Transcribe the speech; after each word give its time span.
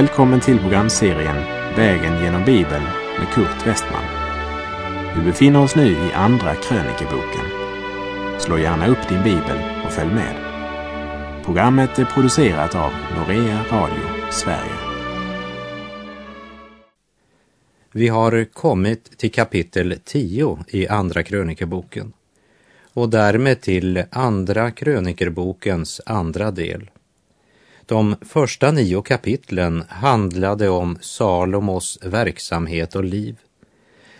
Välkommen 0.00 0.40
till 0.40 0.58
programserien 0.58 1.36
Vägen 1.76 2.22
genom 2.22 2.44
Bibeln 2.44 2.84
med 3.18 3.28
Kurt 3.34 3.66
Westman. 3.66 4.04
Vi 5.16 5.24
befinner 5.24 5.62
oss 5.62 5.76
nu 5.76 5.90
i 5.90 6.12
Andra 6.14 6.54
krönikeboken. 6.54 7.44
Slå 8.38 8.58
gärna 8.58 8.86
upp 8.86 9.08
din 9.08 9.22
bibel 9.22 9.58
och 9.84 9.92
följ 9.92 10.14
med. 10.14 10.34
Programmet 11.44 11.98
är 11.98 12.04
producerat 12.04 12.74
av 12.74 12.92
Norea 13.16 13.60
Radio 13.70 14.30
Sverige. 14.30 14.78
Vi 17.92 18.08
har 18.08 18.44
kommit 18.44 19.18
till 19.18 19.32
kapitel 19.32 19.98
10 20.04 20.58
i 20.68 20.88
Andra 20.88 21.22
krönikeboken 21.22 22.12
och 22.92 23.08
därmed 23.08 23.60
till 23.60 24.04
Andra 24.10 24.70
krönikerbokens 24.70 26.00
andra 26.06 26.50
del. 26.50 26.90
De 27.90 28.16
första 28.20 28.70
nio 28.70 29.02
kapitlen 29.02 29.84
handlade 29.88 30.68
om 30.68 30.98
Salomos 31.00 31.98
verksamhet 32.02 32.94
och 32.94 33.04
liv. 33.04 33.38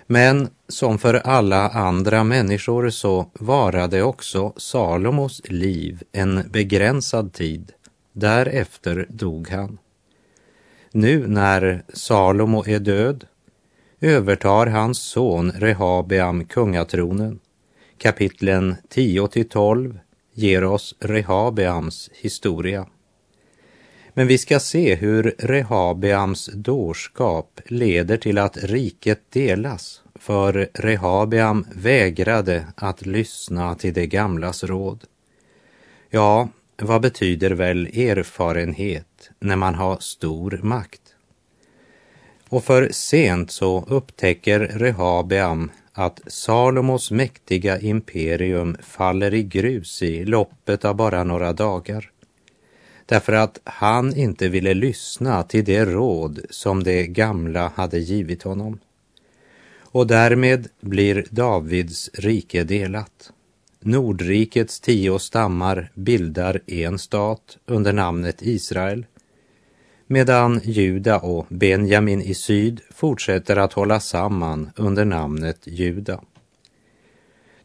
Men 0.07 0.49
som 0.69 0.99
för 0.99 1.15
alla 1.15 1.69
andra 1.69 2.25
människor 2.25 2.91
så 2.91 3.31
varade 3.35 4.03
också 4.03 4.53
Salomos 4.57 5.43
liv 5.45 6.03
en 6.13 6.43
begränsad 6.51 7.33
tid. 7.33 7.73
Därefter 8.13 9.07
dog 9.09 9.49
han. 9.49 9.79
Nu 10.93 11.27
när 11.27 11.83
Salomo 11.89 12.65
är 12.67 12.79
död 12.79 13.27
övertar 14.01 14.67
hans 14.67 14.99
son 14.99 15.53
Rehabeam 15.53 16.45
kungatronen. 16.45 17.41
Kapitlen 17.99 18.77
10 18.89 19.29
till 19.29 19.49
12 19.49 19.99
ger 20.35 20.65
oss 20.65 20.95
Rehabeams 21.01 22.11
historia. 22.13 22.87
Men 24.21 24.27
vi 24.27 24.39
ska 24.39 24.61
se 24.61 24.95
hur 24.95 25.35
Rehabeams 25.39 26.51
dårskap 26.55 27.61
leder 27.67 28.17
till 28.17 28.39
att 28.39 28.57
riket 28.57 29.21
delas, 29.31 30.03
för 30.15 30.69
Rehabeam 30.75 31.67
vägrade 31.75 32.67
att 32.75 33.07
lyssna 33.07 33.75
till 33.75 33.95
det 33.95 34.07
gamlas 34.07 34.65
råd. 34.65 35.05
Ja, 36.11 36.49
vad 36.77 37.03
betyder 37.03 37.51
väl 37.51 37.87
erfarenhet 37.87 39.31
när 39.39 39.57
man 39.57 39.75
har 39.75 39.97
stor 40.01 40.61
makt? 40.63 41.15
Och 42.49 42.65
för 42.65 42.89
sent 42.93 43.51
så 43.51 43.85
upptäcker 43.89 44.61
Rehabeam 44.61 45.71
att 45.93 46.21
Salomos 46.27 47.11
mäktiga 47.11 47.79
imperium 47.79 48.77
faller 48.83 49.35
i 49.35 49.43
grus 49.43 50.03
i 50.03 50.25
loppet 50.25 50.85
av 50.85 50.95
bara 50.95 51.25
några 51.25 51.53
dagar 51.53 52.11
därför 53.11 53.33
att 53.33 53.61
han 53.65 54.17
inte 54.17 54.49
ville 54.49 54.75
lyssna 54.75 55.43
till 55.43 55.65
det 55.65 55.85
råd 55.85 56.41
som 56.51 56.83
det 56.83 57.07
gamla 57.07 57.73
hade 57.75 57.99
givit 57.99 58.43
honom. 58.43 58.79
Och 59.81 60.07
därmed 60.07 60.69
blir 60.81 61.27
Davids 61.31 62.11
rike 62.15 62.65
delat. 62.65 63.33
Nordrikets 63.81 64.81
tio 64.81 65.19
stammar 65.19 65.91
bildar 65.95 66.61
en 66.67 66.99
stat 66.99 67.59
under 67.67 67.93
namnet 67.93 68.43
Israel, 68.43 69.07
medan 70.07 70.61
Juda 70.65 71.19
och 71.19 71.47
Benjamin 71.49 72.23
i 72.23 72.35
syd 72.35 72.81
fortsätter 72.91 73.57
att 73.57 73.73
hålla 73.73 74.01
samman 74.01 74.71
under 74.77 75.05
namnet 75.05 75.61
Juda. 75.65 76.21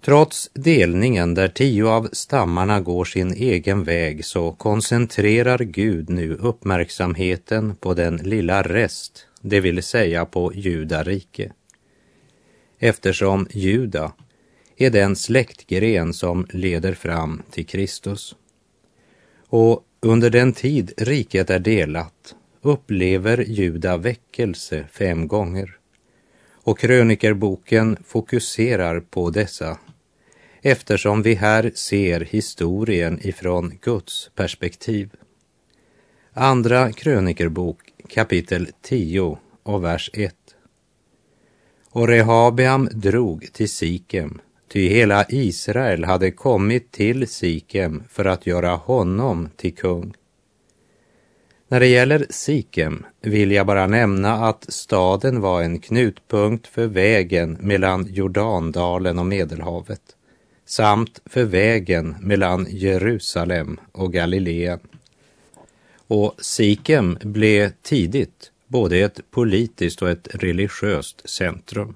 Trots 0.06 0.50
delningen 0.53 1.34
där 1.34 1.48
tio 1.48 1.88
av 1.88 2.09
stammarna 2.11 2.81
går 2.81 3.06
sin 3.06 3.34
egen 3.34 3.84
väg 3.84 4.25
så 4.25 4.52
koncentrerar 4.52 5.57
Gud 5.57 6.09
nu 6.09 6.34
uppmärksamheten 6.34 7.75
på 7.75 7.94
den 7.94 8.18
lilla 8.18 8.62
rest, 8.62 9.28
det 9.41 9.59
vill 9.59 9.84
säga 9.84 10.25
på 10.25 10.53
Judarike. 10.53 11.52
Eftersom 12.79 13.47
Juda 13.52 14.13
är 14.78 14.90
den 14.90 15.16
släktgren 15.16 16.13
som 16.13 16.47
leder 16.50 16.94
fram 16.94 17.41
till 17.52 17.66
Kristus. 17.66 18.35
Och 19.47 19.84
under 20.00 20.29
den 20.29 20.53
tid 20.53 20.94
riket 20.97 21.50
är 21.50 21.59
delat 21.59 22.35
upplever 22.62 23.46
Juda 23.47 23.97
väckelse 23.97 24.85
fem 24.91 25.28
gånger. 25.28 25.78
Och 26.53 26.79
krönikerboken 26.79 27.97
fokuserar 28.08 29.00
på 29.00 29.29
dessa 29.29 29.78
eftersom 30.68 31.22
vi 31.22 31.34
här 31.34 31.72
ser 31.76 32.20
historien 32.20 33.20
ifrån 33.22 33.74
Guds 33.81 34.30
perspektiv. 34.36 35.09
Andra 36.34 36.92
krönikerbok 36.92 37.78
kapitel 38.09 38.68
10 38.81 39.38
och 39.64 39.84
vers 39.84 40.09
1. 40.14 40.36
Och 41.90 42.08
Rehabeam 42.08 42.90
drog 42.92 43.53
till 43.53 43.70
Sikem, 43.70 44.42
ty 44.72 44.88
hela 44.88 45.26
Israel 45.30 46.03
hade 46.03 46.31
kommit 46.31 46.92
till 46.92 47.28
Sikem 47.28 48.03
för 48.09 48.26
att 48.26 48.47
göra 48.47 48.76
honom 48.76 49.50
till 49.56 49.76
kung. 49.76 50.14
När 51.68 51.80
det 51.80 51.88
gäller 51.88 52.26
Sikem 52.30 53.06
vill 53.22 53.52
jag 53.52 53.68
bara 53.68 53.88
nämna 53.88 54.34
att 54.34 54.66
staden 54.74 55.42
var 55.42 55.62
en 55.62 55.80
knutpunkt 55.80 56.68
för 56.68 56.88
vägen 56.88 57.58
mellan 57.62 58.08
Jordandalen 58.09 59.20
och 59.20 59.26
Medelhavet 59.26 60.15
samt 60.66 61.20
för 61.26 61.44
vägen 61.44 62.16
mellan 62.20 62.68
Jerusalem 62.70 63.80
och 63.92 64.14
Galileen. 64.14 64.80
Och 66.08 66.36
Sikem 66.38 67.18
blev 67.22 67.72
tidigt 67.81 68.52
både 68.68 68.98
ett 68.98 69.20
politiskt 69.31 70.02
och 70.02 70.09
ett 70.09 70.28
religiöst 70.31 71.30
centrum. 71.30 71.96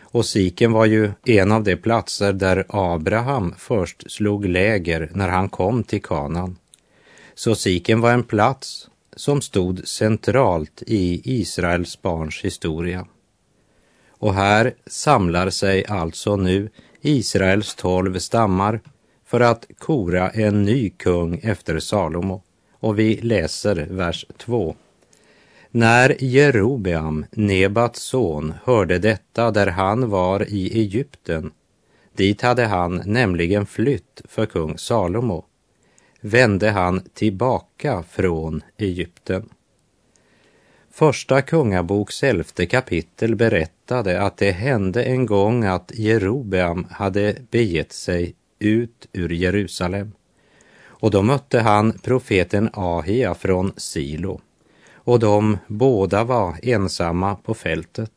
Och 0.00 0.26
Sikem 0.26 0.72
var 0.72 0.86
ju 0.86 1.10
en 1.24 1.52
av 1.52 1.64
de 1.64 1.76
platser 1.76 2.32
där 2.32 2.64
Abraham 2.68 3.54
först 3.58 4.10
slog 4.10 4.46
läger 4.46 5.10
när 5.14 5.28
han 5.28 5.48
kom 5.48 5.82
till 5.82 6.02
Kanan. 6.02 6.56
Så 7.34 7.54
Sikem 7.54 8.00
var 8.00 8.12
en 8.12 8.22
plats 8.22 8.88
som 9.16 9.40
stod 9.40 9.88
centralt 9.88 10.82
i 10.86 11.20
Israels 11.40 12.02
barns 12.02 12.44
historia. 12.44 13.06
Och 14.08 14.34
här 14.34 14.74
samlar 14.86 15.50
sig 15.50 15.86
alltså 15.86 16.36
nu 16.36 16.70
Israels 17.00 17.74
tolv 17.74 18.18
stammar 18.18 18.80
för 19.24 19.40
att 19.40 19.66
kora 19.78 20.30
en 20.30 20.62
ny 20.62 20.90
kung 20.90 21.40
efter 21.42 21.78
Salomo. 21.78 22.42
Och 22.80 22.98
vi 22.98 23.16
läser 23.16 23.86
vers 23.90 24.26
2. 24.36 24.76
När 25.70 26.24
Jerobeam, 26.24 27.26
Nebats 27.30 28.02
son, 28.02 28.54
hörde 28.64 28.98
detta 28.98 29.50
där 29.50 29.66
han 29.66 30.10
var 30.10 30.48
i 30.48 30.80
Egypten, 30.80 31.50
dit 32.12 32.42
hade 32.42 32.64
han 32.64 33.02
nämligen 33.04 33.66
flytt 33.66 34.22
för 34.24 34.46
kung 34.46 34.78
Salomo, 34.78 35.44
vände 36.20 36.70
han 36.70 37.00
tillbaka 37.14 38.04
från 38.10 38.62
Egypten. 38.76 39.48
Första 40.98 41.42
Kungaboks 41.42 42.22
elfte 42.22 42.66
kapitel 42.66 43.36
berättade 43.36 44.22
att 44.22 44.36
det 44.36 44.50
hände 44.50 45.04
en 45.04 45.26
gång 45.26 45.64
att 45.64 45.92
Jerobeam 45.94 46.86
hade 46.90 47.36
begett 47.50 47.92
sig 47.92 48.34
ut 48.58 49.08
ur 49.12 49.32
Jerusalem. 49.32 50.12
Och 50.86 51.10
då 51.10 51.22
mötte 51.22 51.60
han 51.60 51.92
profeten 51.92 52.70
Ahia 52.72 53.34
från 53.34 53.72
Silo 53.76 54.40
och 54.94 55.18
de 55.18 55.58
båda 55.66 56.24
var 56.24 56.56
ensamma 56.62 57.34
på 57.34 57.54
fältet. 57.54 58.12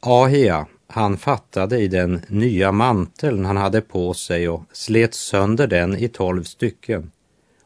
Ahia, 0.00 0.66
han 0.86 1.16
fattade 1.16 1.78
i 1.78 1.88
den 1.88 2.20
nya 2.28 2.72
manteln 2.72 3.44
han 3.44 3.56
hade 3.56 3.80
på 3.80 4.14
sig 4.14 4.48
och 4.48 4.62
slet 4.72 5.14
sönder 5.14 5.66
den 5.66 5.96
i 5.96 6.08
tolv 6.08 6.42
stycken. 6.42 7.10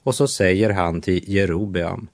Och 0.02 0.14
så 0.14 0.28
säger 0.28 0.70
han 0.70 1.00
till 1.00 1.30
Jerobeam, 1.30 2.08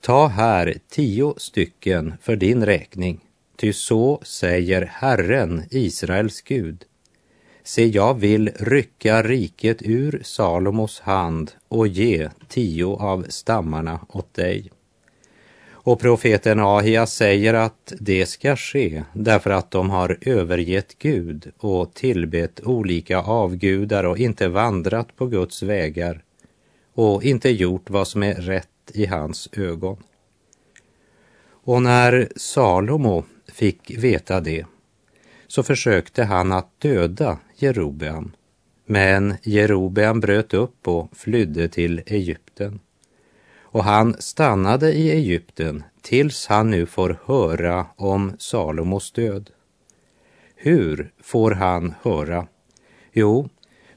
Ta 0.00 0.26
här 0.26 0.74
tio 0.88 1.34
stycken 1.36 2.14
för 2.22 2.36
din 2.36 2.66
räkning, 2.66 3.20
ty 3.56 3.72
så 3.72 4.20
säger 4.22 4.82
Herren, 4.82 5.62
Israels 5.70 6.42
Gud. 6.42 6.84
Se, 7.62 7.86
jag 7.86 8.14
vill 8.20 8.50
rycka 8.58 9.22
riket 9.22 9.82
ur 9.82 10.20
Salomos 10.24 11.00
hand 11.00 11.52
och 11.68 11.88
ge 11.88 12.28
tio 12.48 12.86
av 12.86 13.26
stammarna 13.28 14.00
åt 14.08 14.34
dig. 14.34 14.70
Och 15.86 16.00
profeten 16.00 16.60
Ahia 16.60 17.06
säger 17.06 17.54
att 17.54 17.92
det 18.00 18.26
ska 18.26 18.56
ske 18.56 19.02
därför 19.12 19.50
att 19.50 19.70
de 19.70 19.90
har 19.90 20.18
övergett 20.20 20.98
Gud 20.98 21.52
och 21.58 21.94
tillbett 21.94 22.60
olika 22.64 23.18
avgudar 23.18 24.04
och 24.04 24.18
inte 24.18 24.48
vandrat 24.48 25.16
på 25.16 25.26
Guds 25.26 25.62
vägar 25.62 26.22
och 26.94 27.24
inte 27.24 27.50
gjort 27.50 27.90
vad 27.90 28.08
som 28.08 28.22
är 28.22 28.34
rätt 28.34 28.68
i 28.94 29.06
hans 29.06 29.48
ögon. 29.52 29.96
Och 31.48 31.82
när 31.82 32.28
Salomo 32.36 33.24
fick 33.52 33.98
veta 33.98 34.40
det 34.40 34.66
så 35.46 35.62
försökte 35.62 36.24
han 36.24 36.52
att 36.52 36.80
döda 36.80 37.38
Jerobeam. 37.54 38.32
Men 38.86 39.34
Jerobeam 39.42 40.20
bröt 40.20 40.54
upp 40.54 40.88
och 40.88 41.16
flydde 41.16 41.68
till 41.68 42.02
Egypten. 42.06 42.80
och 43.76 43.84
han 43.84 44.16
stannade 44.18 44.92
i 44.92 45.10
Egypten 45.10 45.82
tills 46.02 46.46
han 46.46 46.70
nu 46.70 46.86
får 46.86 47.18
höra 47.24 47.86
om 47.96 48.32
Salomos 48.38 49.12
död. 49.12 49.50
Hur 50.54 51.12
får 51.22 51.50
han 51.50 51.94
höra? 52.02 52.46
Jo, 53.12 53.48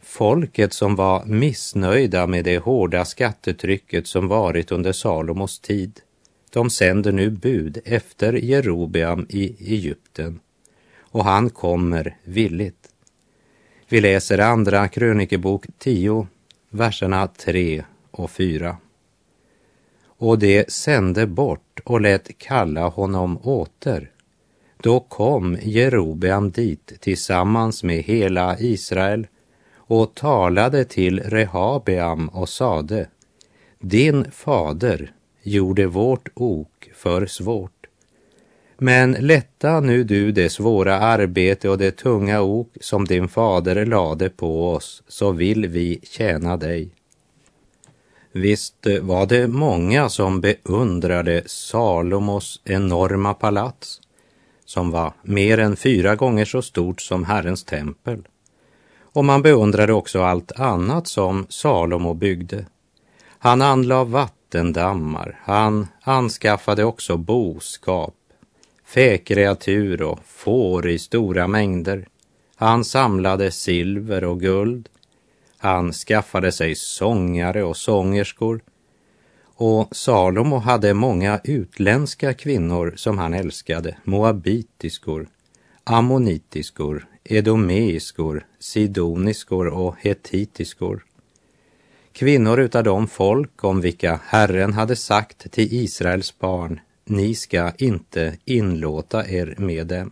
folket 0.09 0.73
som 0.73 0.95
var 0.95 1.25
missnöjda 1.25 2.27
med 2.27 2.45
det 2.45 2.57
hårda 2.57 3.05
skattetrycket 3.05 4.07
som 4.07 4.27
varit 4.27 4.71
under 4.71 4.91
Salomos 4.91 5.59
tid, 5.59 6.01
de 6.49 6.69
sänder 6.69 7.11
nu 7.11 7.29
bud 7.29 7.77
efter 7.85 8.33
Jerobeam 8.33 9.25
i 9.29 9.73
Egypten 9.73 10.39
och 10.99 11.23
han 11.23 11.49
kommer 11.49 12.17
villigt. 12.23 12.89
Vi 13.89 14.01
läser 14.01 14.39
andra 14.39 14.87
krönikebok 14.87 15.65
10, 15.77 16.27
verserna 16.69 17.27
3 17.27 17.83
och 18.11 18.31
4. 18.31 18.77
Och 20.05 20.39
det 20.39 20.71
sände 20.71 21.27
bort 21.27 21.79
och 21.83 22.01
lät 22.01 22.37
kalla 22.37 22.87
honom 22.87 23.37
åter. 23.37 24.11
Då 24.77 24.99
kom 24.99 25.57
Jerobeam 25.61 26.51
dit 26.51 26.93
tillsammans 26.99 27.83
med 27.83 28.03
hela 28.03 28.59
Israel 28.59 29.27
och 29.89 30.15
talade 30.15 30.85
till 30.85 31.19
Rehabeam 31.19 32.29
och 32.29 32.49
sade 32.49 33.07
Din 33.79 34.31
fader 34.31 35.11
gjorde 35.43 35.87
vårt 35.87 36.29
ok 36.33 36.89
för 36.95 37.25
svårt. 37.25 37.87
Men 38.77 39.11
lätta 39.11 39.79
nu 39.79 40.03
du 40.03 40.31
det 40.31 40.49
svåra 40.49 40.99
arbete 40.99 41.69
och 41.69 41.77
det 41.77 41.91
tunga 41.91 42.41
ok 42.41 42.77
som 42.81 43.05
din 43.05 43.27
fader 43.27 43.85
lade 43.85 44.29
på 44.29 44.73
oss, 44.73 45.03
så 45.07 45.31
vill 45.31 45.67
vi 45.67 45.99
tjäna 46.03 46.57
dig. 46.57 46.89
Visst 48.31 48.87
var 49.01 49.25
det 49.25 49.47
många 49.47 50.09
som 50.09 50.41
beundrade 50.41 51.43
Salomos 51.45 52.61
enorma 52.65 53.33
palats, 53.33 54.01
som 54.65 54.91
var 54.91 55.13
mer 55.23 55.57
än 55.57 55.75
fyra 55.75 56.15
gånger 56.15 56.45
så 56.45 56.61
stort 56.61 57.01
som 57.01 57.23
Herrens 57.23 57.63
tempel. 57.63 58.23
Och 59.13 59.25
man 59.25 59.41
beundrade 59.41 59.93
också 59.93 60.21
allt 60.21 60.51
annat 60.51 61.07
som 61.07 61.45
Salomo 61.49 62.13
byggde. 62.13 62.65
Han 63.39 63.61
anlade 63.61 64.09
vattendammar, 64.09 65.39
han 65.43 65.87
anskaffade 66.01 66.83
också 66.83 67.17
boskap, 67.17 68.15
fäkreatur 68.85 70.01
och 70.01 70.19
får 70.25 70.89
i 70.89 70.99
stora 70.99 71.47
mängder. 71.47 72.07
Han 72.55 72.85
samlade 72.85 73.51
silver 73.51 74.23
och 74.23 74.39
guld. 74.39 74.89
Han 75.57 75.93
skaffade 75.93 76.51
sig 76.51 76.75
sångare 76.75 77.63
och 77.63 77.77
sångerskor. 77.77 78.61
Och 79.55 79.95
Salomo 79.95 80.57
hade 80.57 80.93
många 80.93 81.39
utländska 81.43 82.33
kvinnor 82.33 82.93
som 82.95 83.17
han 83.17 83.33
älskade. 83.33 83.97
Moabitiskor, 84.03 85.27
ammonitiskor, 85.83 87.07
edomeiskor, 87.31 88.45
sidoniskor 88.59 89.67
och 89.67 89.95
hetitiskor. 89.99 91.05
Kvinnor 92.11 92.59
utav 92.59 92.83
de 92.83 93.07
folk 93.07 93.63
om 93.63 93.81
vilka 93.81 94.19
Herren 94.25 94.73
hade 94.73 94.95
sagt 94.95 95.51
till 95.51 95.73
Israels 95.73 96.39
barn 96.39 96.79
ni 97.05 97.35
ska 97.35 97.71
inte 97.77 98.37
inlåta 98.45 99.27
er 99.27 99.55
med 99.57 99.87
dem. 99.87 100.11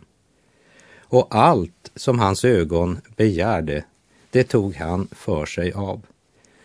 Och 0.99 1.27
allt 1.35 1.91
som 1.95 2.19
hans 2.19 2.45
ögon 2.45 2.97
begärde, 3.15 3.83
det 4.31 4.43
tog 4.43 4.75
han 4.75 5.07
för 5.11 5.45
sig 5.45 5.71
av. 5.71 6.01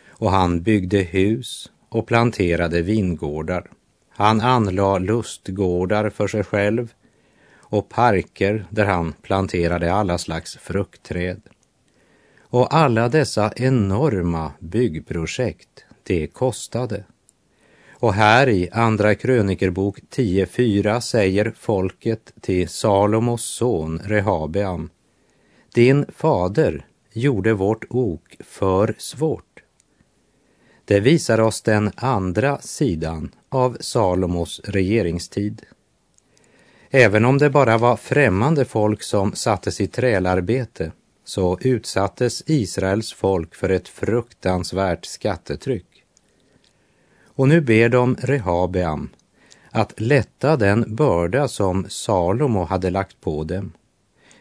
Och 0.09 0.31
han 0.31 0.63
byggde 0.63 0.99
hus 0.99 1.71
och 1.89 2.07
planterade 2.07 2.83
vingårdar. 2.83 3.71
Han 4.09 4.41
anlade 4.41 5.05
lustgårdar 5.05 6.11
för 6.11 6.29
sig 6.29 6.45
själv 6.45 6.93
och 7.73 7.89
parker 7.89 8.67
där 8.71 8.85
han 8.85 9.13
planterade 9.23 9.93
alla 9.93 10.19
slags 10.19 10.57
fruktträd. 10.57 11.41
Och 12.41 12.75
alla 12.75 13.09
dessa 13.09 13.53
enorma 13.57 14.53
byggprojekt, 14.59 15.85
det 16.03 16.27
kostade. 16.27 17.05
Och 17.93 18.15
här 18.15 18.49
i 18.49 18.69
Andra 18.73 19.15
krönikerbok 19.15 19.99
10.4 20.11 21.01
säger 21.01 21.55
folket 21.59 22.33
till 22.41 22.69
Salomos 22.69 23.45
son 23.45 24.01
Rehabeam. 24.05 24.91
Din 25.75 26.07
fader 26.17 26.87
gjorde 27.13 27.53
vårt 27.53 27.85
ok 27.91 28.37
för 28.41 28.95
svårt. 28.99 29.63
Det 30.85 31.01
visar 31.01 31.41
oss 31.41 31.63
den 31.63 31.91
andra 31.97 32.59
sidan 32.59 33.31
av 33.49 33.77
Salomos 33.81 34.61
regeringstid. 34.65 35.63
Även 36.95 37.25
om 37.25 37.39
det 37.39 37.51
bara 37.51 37.79
var 37.79 37.97
främmande 37.97 38.65
folk 38.65 39.03
som 39.03 39.35
sattes 39.35 39.81
i 39.81 39.87
trälarbete 39.87 40.93
så 41.25 41.59
utsattes 41.61 42.43
Israels 42.47 43.13
folk 43.13 43.55
för 43.55 43.69
ett 43.69 43.89
fruktansvärt 43.89 45.05
skattetryck. 45.05 46.05
Och 47.27 47.49
nu 47.49 47.61
ber 47.61 47.89
de 47.89 48.17
Rehabeam 48.17 49.09
att 49.71 50.01
lätta 50.01 50.57
den 50.57 50.95
börda 50.97 51.49
som 51.49 51.87
Salomo 51.89 52.65
hade 52.65 52.91
lagt 52.91 53.21
på 53.21 53.45
dem. 53.45 53.73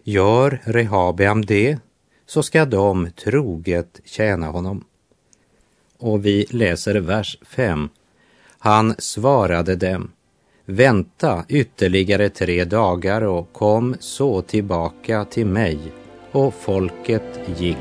Gör 0.03 0.61
Rehabeam 0.63 1.45
det, 1.45 1.77
så 2.25 2.43
ska 2.43 2.65
de 2.65 3.11
troget 3.11 4.01
tjäna 4.05 4.47
honom. 4.47 4.83
Och 5.97 6.25
vi 6.25 6.45
läser 6.49 6.95
vers 6.95 7.37
5. 7.45 7.89
Han 8.59 8.95
svarade 8.97 9.75
dem, 9.75 10.11
vänta 10.71 11.45
ytterligare 11.49 12.29
tre 12.29 12.65
dagar 12.65 13.21
och 13.21 13.53
kom 13.53 13.95
så 13.99 14.41
tillbaka 14.41 15.25
till 15.25 15.45
mig. 15.45 15.79
Och 16.31 16.53
folket 16.53 17.39
gick 17.57 17.77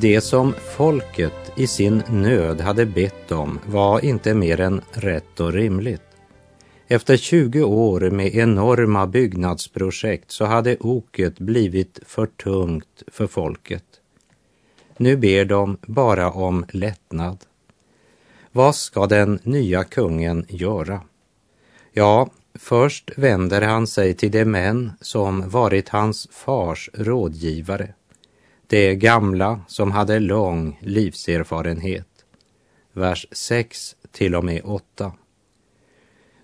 Det 0.00 0.20
som 0.20 0.54
folket 0.76 1.47
i 1.58 1.66
sin 1.66 2.02
nöd 2.08 2.60
hade 2.60 2.86
bett 2.86 3.32
om 3.32 3.58
var 3.66 4.04
inte 4.04 4.34
mer 4.34 4.60
än 4.60 4.80
rätt 4.92 5.40
och 5.40 5.52
rimligt. 5.52 6.02
Efter 6.88 7.16
20 7.16 7.62
år 7.62 8.10
med 8.10 8.34
enorma 8.34 9.06
byggnadsprojekt 9.06 10.30
så 10.30 10.44
hade 10.44 10.76
oket 10.80 11.38
blivit 11.38 12.00
för 12.06 12.26
tungt 12.26 13.02
för 13.06 13.26
folket. 13.26 13.84
Nu 14.96 15.16
ber 15.16 15.44
de 15.44 15.76
bara 15.86 16.30
om 16.30 16.64
lättnad. 16.70 17.38
Vad 18.52 18.74
ska 18.74 19.06
den 19.06 19.38
nya 19.42 19.84
kungen 19.84 20.46
göra? 20.48 21.00
Ja, 21.92 22.30
först 22.54 23.10
vänder 23.16 23.62
han 23.62 23.86
sig 23.86 24.14
till 24.14 24.30
de 24.30 24.44
män 24.44 24.92
som 25.00 25.50
varit 25.50 25.88
hans 25.88 26.28
fars 26.30 26.90
rådgivare 26.94 27.94
det 28.70 28.94
gamla 28.94 29.60
som 29.66 29.92
hade 29.92 30.20
lång 30.20 30.78
livserfarenhet. 30.82 32.06
Vers 32.92 33.26
6 33.32 33.96
till 34.12 34.34
och 34.34 34.44
med 34.44 34.62
8. 34.64 35.12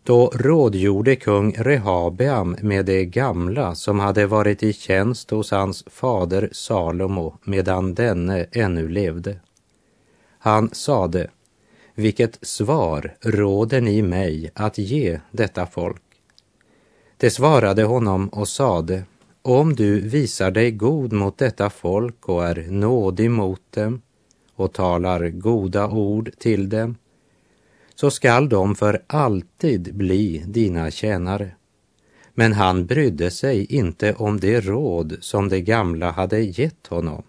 Då 0.03 0.31
rådgjorde 0.35 1.17
kung 1.17 1.53
Rehabeam 1.53 2.57
med 2.63 2.87
det 2.87 3.05
gamla 3.05 3.75
som 3.75 3.99
hade 3.99 4.27
varit 4.27 4.63
i 4.63 4.73
tjänst 4.73 5.31
hos 5.31 5.51
hans 5.51 5.85
fader 5.87 6.49
Salomo 6.53 7.39
medan 7.45 7.95
denne 7.95 8.47
ännu 8.53 8.89
levde. 8.89 9.41
Han 10.39 10.71
sade, 10.73 11.31
vilket 11.95 12.39
svar 12.47 13.17
råder 13.21 13.81
ni 13.81 14.03
mig 14.03 14.51
att 14.55 14.79
ge 14.79 15.21
detta 15.31 15.67
folk? 15.67 16.03
Det 17.17 17.31
svarade 17.31 17.83
honom 17.83 18.29
och 18.29 18.49
sade, 18.49 19.05
om 19.45 19.75
du 19.75 20.01
visar 20.01 20.51
dig 20.51 20.71
god 20.71 21.13
mot 21.13 21.39
detta 21.39 21.71
folk 21.71 22.29
och 22.29 22.45
är 22.45 22.67
nådig 22.71 23.31
mot 23.31 23.73
dem 23.73 24.03
och 24.55 24.73
talar 24.73 25.29
goda 25.29 25.89
ord 25.89 26.31
till 26.39 26.69
dem, 26.69 26.97
så 27.95 28.11
skall 28.11 28.49
de 28.49 28.75
för 28.75 29.03
alltid 29.07 29.95
bli 29.95 30.45
dina 30.47 30.91
tjänare. 30.91 31.51
Men 32.35 32.53
han 32.53 32.87
brydde 32.87 33.31
sig 33.31 33.65
inte 33.65 34.15
om 34.15 34.41
det 34.41 34.61
råd 34.61 35.17
som 35.21 35.49
de 35.49 35.61
gamla 35.61 36.11
hade 36.11 36.41
gett 36.41 36.87
honom, 36.87 37.23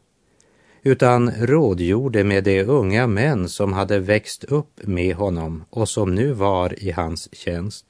utan 0.84 1.32
rådgjorde 1.32 2.24
med 2.24 2.44
de 2.44 2.64
unga 2.64 3.08
män 3.08 3.50
som 3.50 3.74
hade 3.74 4.00
växt 4.00 4.44
upp 4.44 4.80
med 4.84 5.16
honom 5.16 5.64
och 5.70 5.90
som 5.90 6.16
nu 6.16 6.32
var 6.32 6.84
i 6.84 6.92
hans 6.92 7.36
tjänst. 7.36 7.86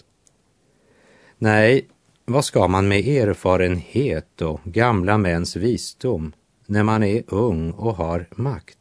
Nej, 1.37 1.87
vad 2.25 2.45
ska 2.45 2.67
man 2.67 2.87
med 2.87 3.07
erfarenhet 3.07 4.41
och 4.41 4.59
gamla 4.63 5.17
mäns 5.17 5.55
visdom 5.55 6.33
när 6.65 6.83
man 6.83 7.03
är 7.03 7.23
ung 7.27 7.71
och 7.71 7.95
har 7.95 8.27
makt? 8.35 8.77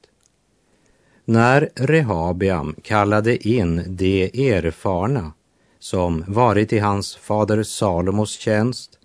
När 1.25 1.71
Rehabiam 1.75 2.77
kallade 2.83 3.49
in 3.49 3.83
de 3.87 4.25
erfarna 4.57 5.33
som 5.79 6.25
varit 6.29 6.73
i 6.73 6.79
hans 6.79 7.17
fader 7.17 7.63
Salomos 7.63 8.39
tjänst 8.39 8.99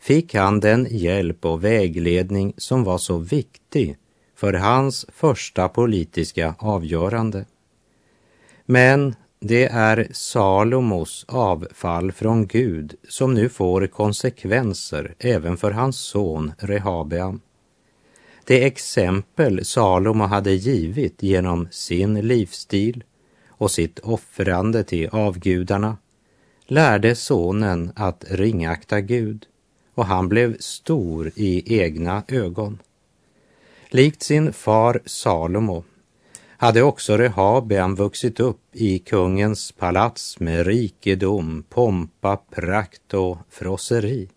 fick 0.00 0.34
han 0.34 0.60
den 0.60 0.86
hjälp 0.90 1.44
och 1.44 1.64
vägledning 1.64 2.54
som 2.56 2.84
var 2.84 2.98
så 2.98 3.18
viktig 3.18 3.96
för 4.36 4.52
hans 4.52 5.06
första 5.08 5.68
politiska 5.68 6.54
avgörande. 6.58 7.44
Men 8.66 9.14
det 9.42 9.64
är 9.64 10.08
Salomos 10.10 11.24
avfall 11.28 12.12
från 12.12 12.46
Gud 12.46 12.94
som 13.08 13.34
nu 13.34 13.48
får 13.48 13.86
konsekvenser 13.86 15.14
även 15.18 15.56
för 15.56 15.70
hans 15.70 15.98
son 15.98 16.52
Rehabeam. 16.58 17.40
Det 18.44 18.64
exempel 18.64 19.64
Salomo 19.64 20.24
hade 20.24 20.52
givit 20.52 21.22
genom 21.22 21.68
sin 21.70 22.20
livsstil 22.20 23.04
och 23.48 23.70
sitt 23.70 23.98
offrande 23.98 24.84
till 24.84 25.08
avgudarna 25.08 25.96
lärde 26.66 27.14
sonen 27.14 27.92
att 27.96 28.24
ringakta 28.30 29.00
Gud 29.00 29.46
och 29.94 30.06
han 30.06 30.28
blev 30.28 30.56
stor 30.58 31.32
i 31.34 31.80
egna 31.80 32.22
ögon. 32.28 32.78
Likt 33.88 34.22
sin 34.22 34.52
far 34.52 35.00
Salomo 35.04 35.84
hade 36.60 36.82
också 36.82 37.16
Rehabeam 37.16 37.94
vuxit 37.94 38.40
upp 38.40 38.60
i 38.72 38.98
kungens 38.98 39.72
palats 39.72 40.40
med 40.40 40.66
rikedom, 40.66 41.64
pompa, 41.68 42.36
prakt 42.36 43.14
och 43.14 43.38
frosseri. 43.50 44.28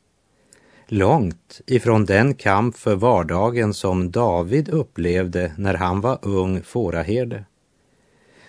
Långt 0.88 1.62
ifrån 1.66 2.06
den 2.06 2.34
kamp 2.34 2.78
för 2.78 2.96
vardagen 2.96 3.74
som 3.74 4.12
David 4.12 4.70
upplevde 4.70 5.54
när 5.58 5.74
han 5.74 6.02
var 6.02 6.20
ung 6.22 6.62
fåraherde. 6.64 7.46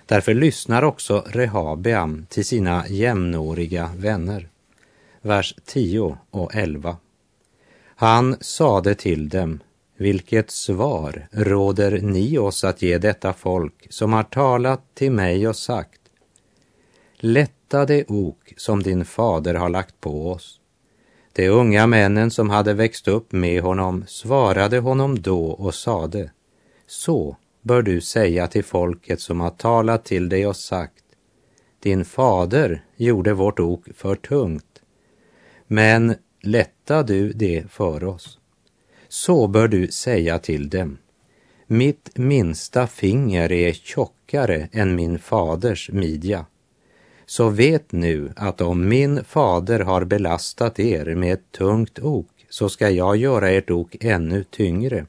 Därför 0.07 0.35
lyssnar 0.35 0.83
också 0.83 1.25
Rehabeam 1.27 2.27
till 2.29 2.45
sina 2.45 2.89
jämnåriga 2.89 3.91
vänner. 3.97 4.49
Vers 5.23 5.55
10 5.65 6.19
och 6.31 6.55
11. 6.55 6.97
Han 7.97 8.37
sade 8.41 8.95
till 8.95 9.29
dem, 9.29 9.61
vilket 9.97 10.51
svar 10.51 11.29
råder 11.31 12.01
ni 12.01 12.39
oss 12.39 12.65
att 12.65 12.83
ge 12.83 12.99
detta 12.99 13.33
folk 13.33 13.87
som 13.91 14.13
har 14.13 14.23
talat 14.23 14.95
till 14.95 15.13
mig 15.13 15.49
och 15.49 15.57
sagt 15.57 16.01
Lätta 17.17 17.87
det 17.87 18.05
ok 18.11 18.55
som 18.57 18.83
din 18.83 19.05
fader 19.05 19.55
har 19.55 19.69
lagt 19.69 20.01
på 20.01 20.31
oss. 20.31 20.61
De 21.33 21.49
unga 21.49 21.87
männen 21.87 22.31
som 22.31 22.51
hade 22.51 22.75
växt 22.75 23.09
upp 23.09 23.33
med 23.33 23.63
honom 23.63 24.05
svarade 24.07 24.79
honom 24.79 25.23
då 25.23 25.47
och 25.47 25.75
sade 25.75 26.31
Så 26.87 27.37
bör 27.63 27.83
du 27.83 28.01
säga 28.01 28.47
till 28.47 28.65
folket 28.65 29.21
som 29.21 29.41
har 29.41 29.51
talat 29.51 30.05
till 30.05 30.29
dig 30.29 30.47
och 30.47 30.57
sagt 30.57 31.05
Din 31.81 32.05
fader 32.05 32.85
gjorde 32.97 33.33
vårt 33.33 33.61
ok 33.61 33.85
för 33.95 34.15
tungt, 34.15 34.83
men 35.67 36.15
lätta 36.43 37.03
du 37.03 37.33
det 37.33 37.65
för 37.71 38.05
oss. 38.05 38.39
Så 39.15 39.47
bör 39.49 39.69
du 39.69 39.89
säga 39.89 40.39
till 40.39 40.69
dem. 40.69 40.99
Mitt 41.67 42.19
minsta 42.19 42.87
finger 42.87 43.53
är 43.53 43.73
tjockare 43.73 44.69
än 44.73 44.95
min 44.95 45.19
faders 45.19 45.91
midja. 45.91 46.47
Så 47.27 47.49
vet 47.49 47.93
nu 47.93 48.33
att 48.37 48.61
om 48.61 48.89
min 48.89 49.25
fader 49.25 49.81
har 49.81 50.05
belastat 50.05 50.81
er 50.81 51.15
med 51.15 51.33
ett 51.33 51.53
tungt 51.53 51.99
ok 51.99 52.27
så 52.49 52.69
ska 52.69 52.91
jag 52.91 53.17
göra 53.17 53.51
ert 53.51 53.71
ok 53.71 53.97
ännu 54.01 54.45
tyngre. 54.45 55.07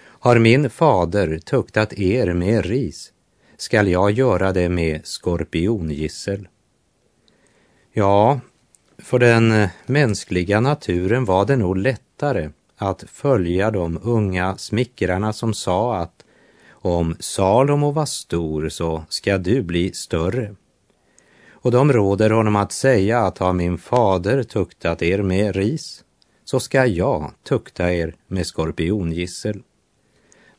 Har 0.00 0.38
min 0.38 0.70
fader 0.70 1.38
tuktat 1.38 1.92
er 1.92 2.32
med 2.32 2.66
ris 2.66 3.12
skall 3.56 3.88
jag 3.88 4.10
göra 4.10 4.52
det 4.52 4.68
med 4.68 5.06
skorpiongissel. 5.06 6.48
Ja, 7.92 8.40
för 8.98 9.18
den 9.18 9.68
mänskliga 9.86 10.60
naturen 10.60 11.24
var 11.24 11.46
det 11.46 11.56
nog 11.56 11.76
lättare 11.76 12.50
att 12.82 13.04
följa 13.12 13.70
de 13.70 13.98
unga 14.02 14.56
smickrarna 14.56 15.32
som 15.32 15.54
sa 15.54 15.96
att 15.96 16.24
om 16.70 17.16
Salomo 17.20 17.90
var 17.90 18.06
stor 18.06 18.68
så 18.68 19.04
ska 19.08 19.38
du 19.38 19.62
bli 19.62 19.92
större. 19.92 20.54
Och 21.52 21.70
de 21.70 21.92
råder 21.92 22.30
honom 22.30 22.56
att 22.56 22.72
säga 22.72 23.20
att 23.20 23.38
har 23.38 23.52
min 23.52 23.78
fader 23.78 24.42
tuktat 24.42 25.02
er 25.02 25.22
med 25.22 25.56
ris 25.56 26.04
så 26.44 26.60
ska 26.60 26.86
jag 26.86 27.32
tukta 27.42 27.92
er 27.92 28.14
med 28.26 28.46
skorpiongissel. 28.46 29.62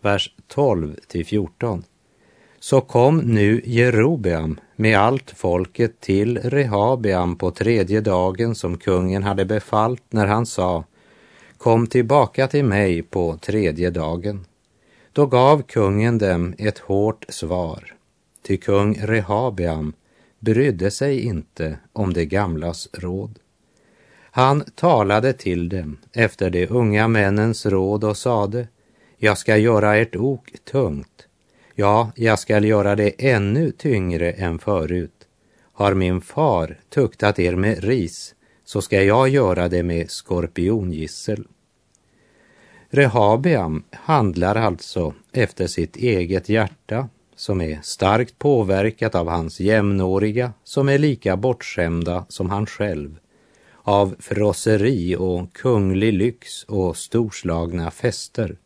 Vers 0.02 0.36
12 0.48 0.96
till 1.08 1.26
14. 1.26 1.84
Så 2.60 2.82
kom 2.82 3.18
nu 3.18 3.62
Jerobeam 3.66 4.60
med 4.76 5.00
allt 5.00 5.32
folket 5.32 6.00
till 6.00 6.38
Rehabeam 6.38 7.36
på 7.36 7.52
tredje 7.52 8.02
dagen 8.02 8.56
som 8.56 8.78
kungen 8.78 9.24
hade 9.24 9.46
befallt 9.46 10.04
när 10.10 10.28
han 10.28 10.46
sa 10.46 10.84
Kom 11.62 11.88
tillbaka 11.88 12.48
till 12.48 12.66
mig 12.66 13.02
på 13.02 13.38
tredje 13.38 13.90
dagen. 13.90 14.46
Då 15.14 15.26
gav 15.26 15.62
kungen 15.62 16.18
dem 16.18 16.54
ett 16.58 16.80
hårt 16.80 17.26
svar, 17.30 17.94
ty 18.48 18.58
kung 18.58 18.96
Rehabeam 19.02 19.94
brydde 20.40 20.92
sig 20.92 21.20
inte 21.20 21.78
om 21.94 22.14
de 22.14 22.26
gamlas 22.26 22.90
råd. 22.94 23.40
Han 24.32 24.64
talade 24.76 25.34
till 25.34 25.70
dem 25.70 25.98
efter 26.14 26.50
de 26.50 26.68
unga 26.68 27.08
männens 27.08 27.66
råd 27.66 28.04
och 28.04 28.18
sade, 28.18 28.68
jag 29.18 29.38
ska 29.38 29.58
göra 29.58 29.98
ert 29.98 30.16
ok 30.16 30.54
tungt, 30.72 31.28
ja, 31.76 32.12
jag 32.16 32.40
ska 32.40 32.60
göra 32.60 32.96
det 32.96 33.30
ännu 33.30 33.72
tyngre 33.72 34.32
än 34.32 34.60
förut. 34.60 35.28
Har 35.74 35.94
min 35.94 36.22
far 36.22 36.80
tuktat 36.90 37.40
er 37.40 37.56
med 37.56 37.84
ris, 37.84 38.36
så 38.72 38.82
ska 38.82 39.04
jag 39.04 39.30
göra 39.30 39.70
det 39.70 39.84
med 39.84 40.12
skorpiongissel. 40.12 41.48
Rehabeam 42.90 43.84
handlar 43.92 44.56
alltså 44.56 45.14
efter 45.32 45.68
sitt 45.68 45.96
eget 45.96 46.50
hjärta 46.50 47.10
som 47.36 47.62
är 47.62 47.80
starkt 47.84 48.40
påverkat 48.40 49.16
av 49.16 49.28
hans 49.28 49.60
jämnåriga 49.60 50.54
som 50.64 50.90
är 50.90 50.98
lika 50.98 51.38
bortskämda 51.38 52.26
som 52.30 52.50
han 52.50 52.66
själv 52.66 53.20
av 53.76 54.16
frosseri 54.20 55.16
och 55.16 55.54
kunglig 55.54 56.14
lyx 56.14 56.64
och 56.64 56.98
storslagna 56.98 57.92
fester. 57.92 58.58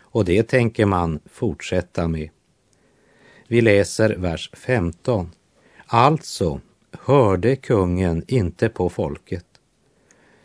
Och 0.00 0.24
det 0.24 0.42
tänker 0.42 0.86
man 0.86 1.20
fortsätta 1.32 2.08
med. 2.08 2.28
Vi 3.48 3.60
läser 3.60 4.16
vers 4.16 4.50
15. 4.52 5.30
Alltså 5.86 6.60
hörde 7.04 7.56
kungen 7.56 8.24
inte 8.28 8.68
på 8.68 8.88
folket, 8.88 9.46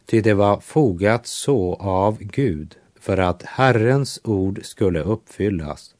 ty 0.05 0.21
det 0.21 0.33
var 0.33 0.59
fogat 0.59 1.27
så 1.27 1.73
av 1.75 2.17
Gud 2.19 2.75
för 2.99 3.17
att 3.17 3.43
Herrens 3.43 4.21
ord 4.23 4.59
skulle 4.63 5.01
uppfyllas, 5.01 5.95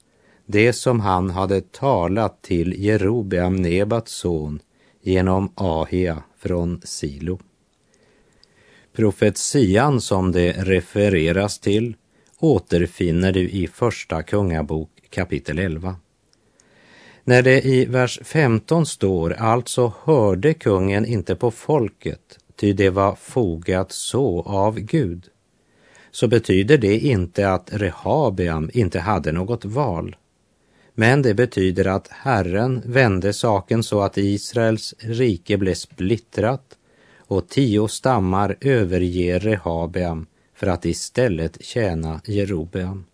det 0.46 0.74
som 0.74 1.00
han 1.00 1.30
hade 1.30 1.62
talat 1.62 2.42
till 2.42 2.84
Jerobeam 2.84 3.56
Nebats 3.56 4.12
son 4.12 4.60
genom 5.02 5.52
Ahia 5.56 6.24
från 6.38 6.82
Silo. 6.84 7.40
Profetian 8.94 10.02
som 10.02 10.32
det 10.32 10.52
refereras 10.52 11.60
till 11.60 11.96
återfinner 12.40 13.32
du 13.32 13.50
i 13.50 13.68
Första 13.68 14.24
Kungabok 14.24 14.90
kapitel 15.10 15.60
11. 15.60 15.96
När 17.24 17.42
det 17.42 17.62
i 17.62 17.86
vers 17.86 18.20
15 18.24 18.86
står 18.86 19.34
alltså 19.34 19.94
hörde 20.04 20.54
kungen 20.54 21.06
inte 21.06 21.36
på 21.36 21.52
folket, 21.52 22.40
ty 22.56 22.74
det 22.74 22.90
var 22.90 23.16
fogat 23.16 23.92
så 23.92 24.42
av 24.42 24.80
Gud, 24.80 25.26
så 26.12 26.28
betyder 26.28 26.78
det 26.78 27.00
inte 27.00 27.52
att 27.52 27.70
Rehabeam 27.74 28.70
inte 28.74 29.00
hade 29.00 29.32
något 29.32 29.66
val. 29.66 30.16
Men 30.94 31.22
det 31.22 31.34
betyder 31.34 31.88
att 31.88 32.08
Herren 32.08 32.82
vände 32.86 33.34
saken 33.34 33.84
så 33.84 34.02
att 34.02 34.18
Israels 34.18 34.96
rike 35.00 35.58
blev 35.58 35.74
splittrat 35.74 36.78
och 37.18 37.50
tio 37.50 37.88
stammar 37.88 38.58
överger 38.62 39.40
Rehabeam 39.40 40.26
för 40.56 40.68
att 40.68 40.86
istället 40.86 41.64
tjäna 41.64 42.22
Jerobeam. 42.26 43.06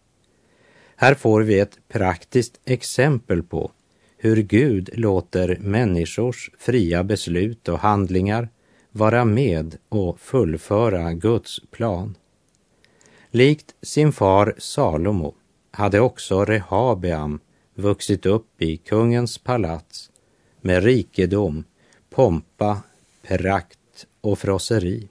Här 0.96 1.14
får 1.14 1.42
vi 1.42 1.60
ett 1.60 1.78
praktiskt 1.88 2.60
exempel 2.66 3.44
på 3.44 3.72
hur 4.18 4.36
Gud 4.36 4.90
låter 4.94 5.58
människors 5.60 6.52
fria 6.60 7.04
beslut 7.04 7.70
och 7.70 7.80
handlingar 7.80 8.50
vara 8.92 9.26
med 9.26 9.76
och 9.90 10.20
fullföra 10.20 11.14
Guds 11.14 11.62
plan. 11.72 12.16
Likt 13.32 13.76
sin 13.82 14.12
far 14.12 14.56
Salomo 14.58 15.36
hade 15.72 16.00
också 16.00 16.46
Rehabeam 16.46 17.40
vuxit 17.76 18.26
upp 18.26 18.62
i 18.62 18.78
kungens 18.78 19.38
palats 19.38 20.12
med 20.62 20.84
rikedom, 20.84 21.64
pompa, 22.10 22.82
prakt 23.28 23.80
och 24.22 24.40
frosseri. 24.40 25.08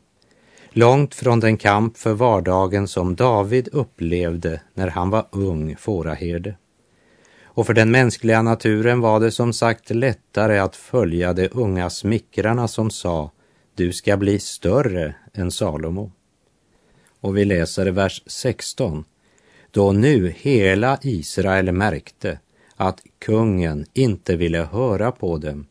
Långt 0.71 1.15
från 1.15 1.41
den 1.41 1.57
kamp 1.57 1.97
för 1.97 2.13
vardagen 2.13 2.89
som 2.89 3.17
David 3.17 3.69
upplevde 3.73 4.61
när 4.75 4.89
han 4.89 5.11
var 5.11 5.27
ung 5.31 5.77
fåraherde. 5.77 6.55
Och 7.57 7.67
för 7.67 7.75
den 7.75 7.91
mänskliga 7.91 8.43
naturen 8.43 9.01
var 9.01 9.21
det 9.21 9.31
som 9.31 9.53
sagt 9.53 9.91
lättare 9.91 10.59
att 10.59 10.77
följa 10.77 11.33
de 11.33 11.49
unga 11.53 11.91
smickrarna 11.91 12.69
som 12.69 12.91
sa 12.91 13.31
du 13.75 13.93
ska 13.93 14.17
bli 14.17 14.39
större 14.39 15.15
än 15.35 15.51
Salomo. 15.51 16.13
Och 17.21 17.37
vi 17.37 17.45
läser 17.45 17.87
vers 17.87 18.23
16. 18.27 19.05
Då 19.71 19.93
nu 19.93 20.35
hela 20.37 20.99
Israel 21.03 21.73
märkte 21.73 22.39
att 22.77 23.03
kungen 23.19 23.87
inte 23.93 24.37
ville 24.37 24.63
höra 24.63 25.13
på 25.13 25.39
dem 25.39 25.67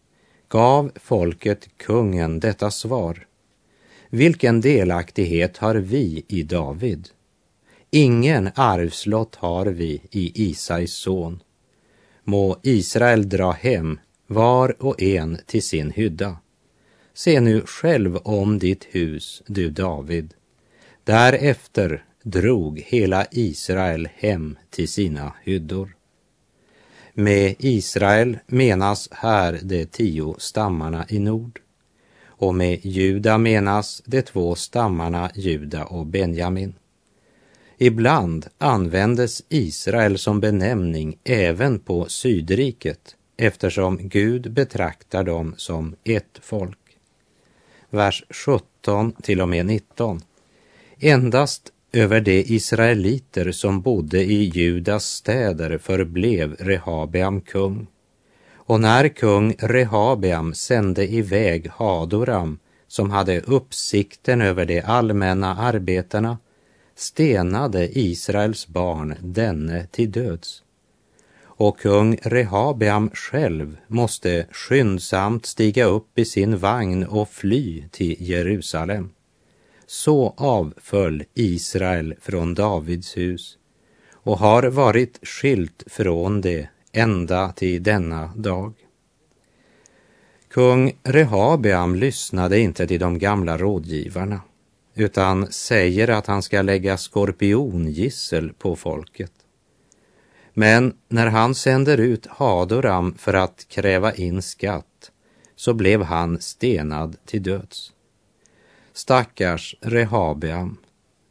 gav 0.50 0.92
folket 0.96 1.70
kungen 1.78 2.40
detta 2.40 2.72
svar. 2.72 3.28
Vilken 4.10 4.62
delaktighet 4.62 5.58
har 5.58 5.76
vi 5.76 6.26
i 6.28 6.44
David? 6.44 7.10
Ingen 7.92 8.50
arvslott 8.56 9.36
har 9.36 9.66
vi 9.66 10.02
i 10.12 10.50
Isais 10.50 10.94
son. 10.94 11.40
Må 12.28 12.60
Israel 12.64 13.30
dra 13.30 13.52
hem, 13.52 14.00
var 14.28 14.84
och 14.84 15.02
en 15.02 15.38
till 15.46 15.64
sin 15.64 15.92
hydda. 15.92 16.38
Se 17.14 17.40
nu 17.40 17.62
själv 17.62 18.18
om 18.18 18.60
ditt 18.60 18.84
hus, 18.84 19.44
du 19.48 19.70
David. 19.70 20.34
Därefter 21.04 22.04
drog 22.24 22.80
hela 22.80 23.26
Israel 23.32 24.10
hem 24.16 24.58
till 24.70 24.88
sina 24.88 25.34
hyddor. 25.44 25.96
Med 27.14 27.56
Israel 27.60 28.38
menas 28.48 29.10
här 29.12 29.60
de 29.64 29.86
tio 29.86 30.36
stammarna 30.38 31.06
i 31.10 31.20
nord 31.20 31.60
och 32.38 32.56
med 32.56 32.86
Juda 32.86 33.38
menas 33.38 34.02
de 34.06 34.22
två 34.22 34.56
stammarna 34.56 35.32
Juda 35.36 35.86
och 35.86 36.06
Benjamin. 36.06 36.74
Ibland 37.78 38.48
användes 38.58 39.44
Israel 39.50 40.18
som 40.18 40.40
benämning 40.40 41.18
även 41.24 41.80
på 41.80 42.06
Sydriket 42.10 43.16
eftersom 43.38 43.98
Gud 44.02 44.52
betraktar 44.52 45.24
dem 45.24 45.54
som 45.58 45.96
ett 46.04 46.40
folk. 46.42 46.78
Vers 47.90 48.24
17 48.30 49.12
till 49.12 49.42
och 49.42 49.50
med 49.50 49.66
19. 49.66 50.22
Endast 51.00 51.72
över 51.92 52.22
de 52.22 52.40
israeliter 52.56 53.52
som 53.52 53.82
bodde 53.82 54.24
i 54.24 54.44
Judas 54.44 55.06
städer 55.06 55.78
förblev 55.78 56.56
Rehabeam 56.60 57.42
kung. 57.42 57.88
Och 58.54 58.82
när 58.82 59.08
kung 59.08 59.56
Rehabeam 59.60 60.54
sände 60.54 61.08
iväg 61.08 61.70
Hadoram, 61.70 62.60
som 62.88 63.10
hade 63.10 63.42
uppsikten 63.42 64.42
över 64.42 64.66
de 64.66 64.82
allmänna 64.82 65.56
arbetena, 65.56 66.38
stenade 66.96 68.00
Israels 68.00 68.68
barn 68.68 69.16
denne 69.22 69.88
till 69.88 70.12
döds. 70.12 70.64
Och 71.58 71.80
kung 71.80 72.18
Rehabeam 72.22 73.10
själv 73.14 73.78
måste 73.88 74.48
skyndsamt 74.52 75.46
stiga 75.46 75.86
upp 75.86 76.20
i 76.20 76.26
sin 76.26 76.58
vagn 76.58 77.04
och 77.06 77.30
fly 77.30 77.84
till 77.92 78.16
Jerusalem. 78.20 79.10
Så 79.86 80.34
avföll 80.38 81.24
Israel 81.34 82.16
från 82.22 82.54
Davids 82.54 83.18
hus 83.18 83.58
och 84.12 84.40
har 84.40 84.64
varit 84.64 85.28
skilt 85.28 85.84
från 85.88 86.42
det 86.42 86.70
ända 86.92 87.52
till 87.52 87.84
denna 87.84 88.28
dag. 88.36 88.74
Kung 90.50 90.98
Rehabeam 91.04 91.96
lyssnade 91.96 92.60
inte 92.60 92.88
till 92.88 93.00
de 93.00 93.20
gamla 93.20 93.58
rådgivarna 93.58 94.42
utan 94.96 95.52
säger 95.52 96.10
att 96.10 96.28
han 96.28 96.42
ska 96.42 96.62
lägga 96.62 96.98
skorpiongissel 96.98 98.54
på 98.54 98.76
folket. 98.76 99.32
Men 100.54 100.94
när 101.08 101.28
han 101.28 101.56
sänder 101.56 101.98
ut 101.98 102.28
Hadoram 102.28 103.16
för 103.18 103.34
att 103.34 103.66
kräva 103.68 104.14
in 104.14 104.42
skatt 104.42 105.12
så 105.56 105.74
blev 105.74 106.04
han 106.04 106.42
stenad 106.42 107.18
till 107.26 107.44
döds. 107.44 107.92
Stackars 108.94 109.76
Rehabeam. 109.82 110.78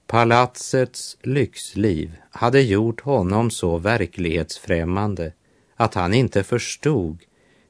Palatsets 0.06 1.16
lyxliv 1.22 2.16
hade 2.30 2.60
gjort 2.60 3.00
honom 3.00 3.50
så 3.50 3.78
verklighetsfrämmande 3.78 5.32
att 5.76 5.94
han 5.94 6.14
inte 6.14 6.42
förstod 6.42 7.22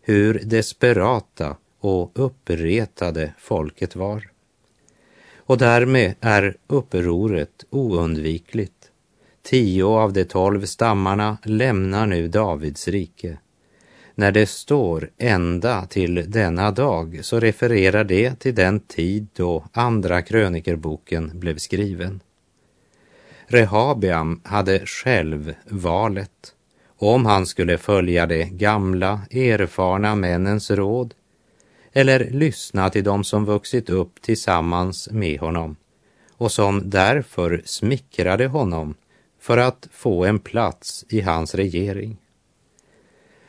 hur 0.03 0.41
desperata 0.45 1.57
och 1.81 2.11
uppretade 2.15 3.35
folket 3.39 3.97
var. 3.97 4.34
Och 5.47 5.59
därmed 5.59 6.15
är 6.21 6.57
upproret 6.67 7.65
oundvikligt. 7.71 8.91
Tio 9.43 9.85
av 9.85 10.13
de 10.13 10.25
tolv 10.25 10.67
stammarna 10.67 11.39
lämnar 11.43 12.07
nu 12.07 12.29
Davids 12.29 12.89
rike. 12.89 13.39
När 14.15 14.33
det 14.33 14.47
står 14.47 15.11
ända 15.19 15.87
till 15.87 16.31
denna 16.31 16.71
dag 16.71 17.19
så 17.23 17.41
refererar 17.41 18.05
det 18.05 18.41
till 18.41 18.55
den 18.55 18.81
tid 18.81 19.27
då 19.37 19.65
Andra 19.73 20.23
krönikerboken 20.23 21.31
blev 21.35 21.59
skriven. 21.59 22.21
Rehabiam 23.47 24.41
hade 24.45 24.87
själv 24.87 25.55
valet 25.69 26.55
om 26.99 27.27
han 27.27 27.47
skulle 27.47 27.79
följa 27.79 28.27
de 28.27 28.45
gamla 28.45 29.21
erfarna 29.31 30.15
männens 30.15 30.71
råd 30.71 31.15
eller 31.97 32.31
lyssna 32.31 32.91
till 32.91 33.05
dem 33.05 33.25
som 33.25 33.45
vuxit 33.45 33.91
upp 33.91 34.23
tillsammans 34.23 35.09
med 35.11 35.41
honom 35.41 35.77
och 36.33 36.53
som 36.53 36.91
därför 36.91 37.63
smickrade 37.65 38.47
honom 38.47 38.95
för 39.41 39.59
att 39.59 39.89
få 39.93 40.25
en 40.25 40.39
plats 40.39 41.05
i 41.09 41.21
hans 41.21 41.55
regering. 41.55 42.17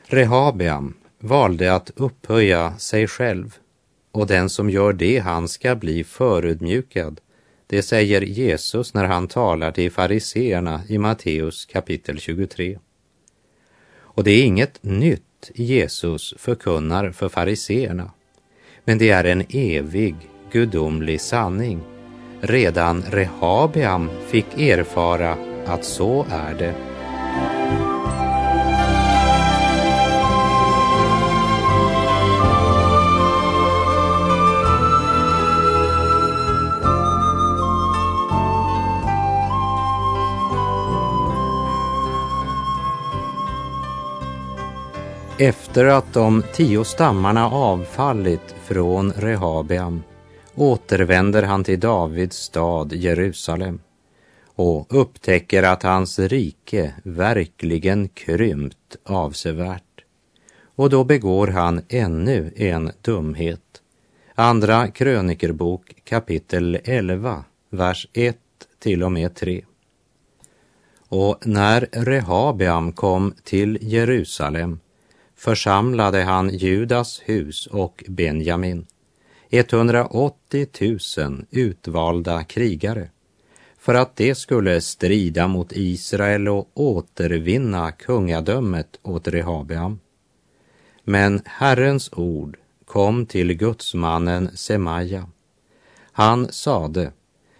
Rehabeam 0.03 0.93
valde 1.19 1.73
att 1.73 1.91
upphöja 1.95 2.77
sig 2.77 3.07
själv 3.07 3.57
och 4.11 4.27
den 4.27 4.49
som 4.49 4.69
gör 4.69 4.93
det, 4.93 5.19
han 5.19 5.47
ska 5.47 5.75
bli 5.75 6.03
förödmjukad. 6.03 7.21
Det 7.67 7.81
säger 7.81 8.21
Jesus 8.21 8.93
när 8.93 9.03
han 9.03 9.27
talar 9.27 9.71
till 9.71 9.91
fariseerna 9.91 10.81
i 10.87 10.97
Matteus 10.97 11.65
kapitel 11.65 12.19
23. 12.19 12.79
Och 13.97 14.23
det 14.23 14.31
är 14.31 14.43
inget 14.43 14.83
nytt 14.83 15.51
Jesus 15.53 16.33
förkunnar 16.37 17.11
för 17.11 17.29
fariseerna, 17.29 18.11
men 18.85 18.97
det 18.97 19.09
är 19.09 19.23
en 19.23 19.43
evig 19.49 20.15
gudomlig 20.51 21.21
sanning. 21.21 21.79
Redan 22.41 23.03
Rehabiam 23.11 24.09
fick 24.27 24.59
erfara 24.59 25.37
att 25.65 25.85
så 25.85 26.25
är 26.31 26.53
det. 26.53 26.94
Efter 45.39 45.85
att 45.85 46.13
de 46.13 46.43
tio 46.53 46.83
stammarna 46.83 47.49
avfallit 47.49 48.55
från 48.63 49.11
Rehabiam 49.11 50.03
återvänder 50.55 51.43
han 51.43 51.63
till 51.63 51.79
Davids 51.79 52.37
stad 52.37 52.93
Jerusalem 52.93 53.79
och 54.45 55.01
upptäcker 55.01 55.63
att 55.63 55.83
hans 55.83 56.19
rike 56.19 56.93
verkligen 57.03 58.07
krympt 58.07 58.95
avsevärt. 59.03 60.03
Och 60.75 60.89
då 60.89 61.03
begår 61.03 61.47
han 61.47 61.81
ännu 61.89 62.53
en 62.55 62.91
dumhet. 63.01 63.81
Andra 64.35 64.87
krönikerbok 64.87 65.95
kapitel 66.03 66.79
11, 66.83 67.43
vers 67.69 68.07
1 68.13 68.37
till 68.79 69.03
och 69.03 69.11
med 69.11 69.35
3. 69.35 69.65
Och 71.09 71.47
när 71.47 71.87
Rehabiam 71.91 72.91
kom 72.91 73.33
till 73.43 73.77
Jerusalem 73.81 74.79
församlade 75.45 76.23
han 76.23 76.49
Judas 76.49 77.21
hus 77.25 77.67
och 77.67 78.03
Benjamin, 78.07 78.85
180 79.49 80.67
000 81.17 81.45
utvalda 81.51 82.43
krigare, 82.43 83.09
för 83.77 83.93
att 83.93 84.15
de 84.15 84.35
skulle 84.35 84.81
strida 84.81 85.47
mot 85.47 85.71
Israel 85.71 86.47
och 86.47 86.69
återvinna 86.73 87.91
kungadömet 87.91 88.99
åt 89.03 89.27
Rehabeam. 89.27 89.99
Men 91.03 91.41
Herrens 91.45 92.09
ord 92.13 92.57
kom 92.85 93.25
till 93.25 93.53
gudsmannen 93.53 94.57
Semaja. 94.57 95.29
Han 96.11 96.51
sade, 96.51 97.11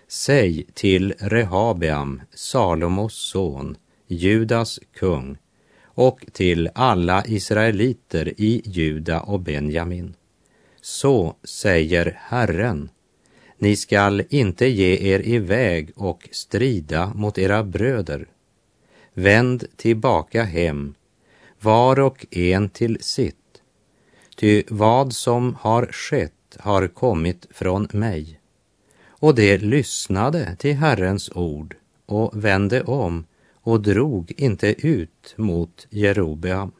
säg 0.07 0.65
till 0.73 1.13
Rehabeam, 1.19 2.21
Salomos 2.33 3.13
son, 3.13 3.77
Judas 4.07 4.79
kung, 4.99 5.37
och 5.95 6.25
till 6.31 6.69
alla 6.75 7.23
israeliter 7.25 8.33
i 8.37 8.61
Juda 8.65 9.21
och 9.21 9.39
Benjamin. 9.39 10.13
Så 10.81 11.35
säger 11.43 12.19
Herren, 12.21 12.89
ni 13.57 13.75
skall 13.75 14.23
inte 14.29 14.67
ge 14.67 15.13
er 15.13 15.27
iväg 15.27 15.91
och 15.95 16.29
strida 16.31 17.11
mot 17.15 17.37
era 17.37 17.63
bröder. 17.63 18.27
Vänd 19.13 19.63
tillbaka 19.75 20.43
hem, 20.43 20.95
var 21.59 21.99
och 21.99 22.25
en 22.31 22.69
till 22.69 22.97
sitt. 23.01 23.35
Ty 24.35 24.63
vad 24.67 25.13
som 25.13 25.55
har 25.59 25.85
skett 25.85 26.57
har 26.59 26.87
kommit 26.87 27.47
från 27.51 27.87
mig. 27.91 28.39
Och 29.07 29.35
de 29.35 29.57
lyssnade 29.57 30.55
till 30.55 30.75
Herrens 30.75 31.31
ord 31.35 31.75
och 32.05 32.45
vände 32.45 32.83
om 32.83 33.25
och 33.65 33.81
drog 33.81 34.33
inte 34.37 34.87
ut 34.87 35.33
mot 35.35 35.87
Jerobeam. 35.89 36.71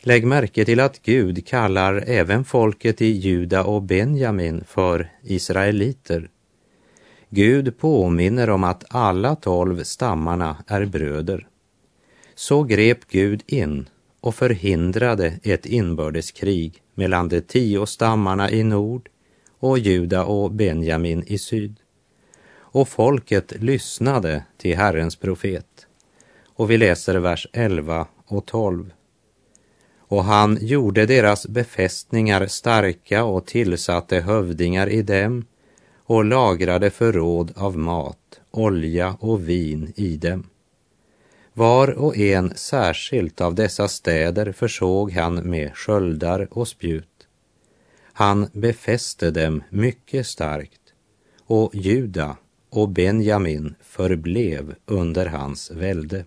Lägg 0.00 0.26
märke 0.26 0.64
till 0.64 0.80
att 0.80 1.02
Gud 1.02 1.46
kallar 1.46 2.04
även 2.06 2.44
folket 2.44 3.02
i 3.02 3.06
Juda 3.06 3.64
och 3.64 3.82
Benjamin 3.82 4.64
för 4.68 5.12
israeliter. 5.22 6.30
Gud 7.30 7.78
påminner 7.78 8.50
om 8.50 8.64
att 8.64 8.84
alla 8.88 9.36
tolv 9.36 9.82
stammarna 9.82 10.64
är 10.66 10.84
bröder. 10.84 11.48
Så 12.34 12.62
grep 12.62 12.98
Gud 13.10 13.42
in 13.46 13.88
och 14.20 14.34
förhindrade 14.34 15.38
ett 15.42 15.66
inbördeskrig 15.66 16.82
mellan 16.94 17.28
de 17.28 17.40
tio 17.40 17.86
stammarna 17.86 18.50
i 18.50 18.62
nord 18.62 19.08
och 19.58 19.78
Juda 19.78 20.24
och 20.24 20.52
Benjamin 20.52 21.24
i 21.26 21.38
syd. 21.38 21.76
Och 22.76 22.88
folket 22.88 23.52
lyssnade 23.60 24.44
till 24.56 24.76
Herrens 24.76 25.16
profet. 25.16 25.86
Och 26.46 26.70
vi 26.70 26.78
läser 26.78 27.14
vers 27.14 27.46
11 27.52 28.06
och 28.26 28.46
12. 28.46 28.92
Och 29.98 30.24
han 30.24 30.58
gjorde 30.60 31.06
deras 31.06 31.46
befästningar 31.46 32.46
starka 32.46 33.24
och 33.24 33.46
tillsatte 33.46 34.20
hövdingar 34.20 34.88
i 34.88 35.02
dem 35.02 35.44
och 35.96 36.24
lagrade 36.24 36.90
förråd 36.90 37.52
av 37.56 37.78
mat, 37.78 38.40
olja 38.50 39.16
och 39.20 39.48
vin 39.48 39.92
i 39.96 40.16
dem. 40.16 40.46
Var 41.52 41.90
och 41.90 42.16
en 42.16 42.52
särskilt 42.56 43.40
av 43.40 43.54
dessa 43.54 43.88
städer 43.88 44.52
försåg 44.52 45.12
han 45.12 45.34
med 45.34 45.76
sköldar 45.76 46.48
och 46.50 46.68
spjut. 46.68 47.26
Han 48.12 48.48
befäste 48.52 49.30
dem 49.30 49.62
mycket 49.70 50.26
starkt 50.26 50.80
och 51.46 51.74
Juda 51.74 52.36
och 52.76 52.88
Benjamin 52.88 53.74
förblev 53.80 54.74
under 54.86 55.26
hans 55.26 55.70
välde. 55.70 56.24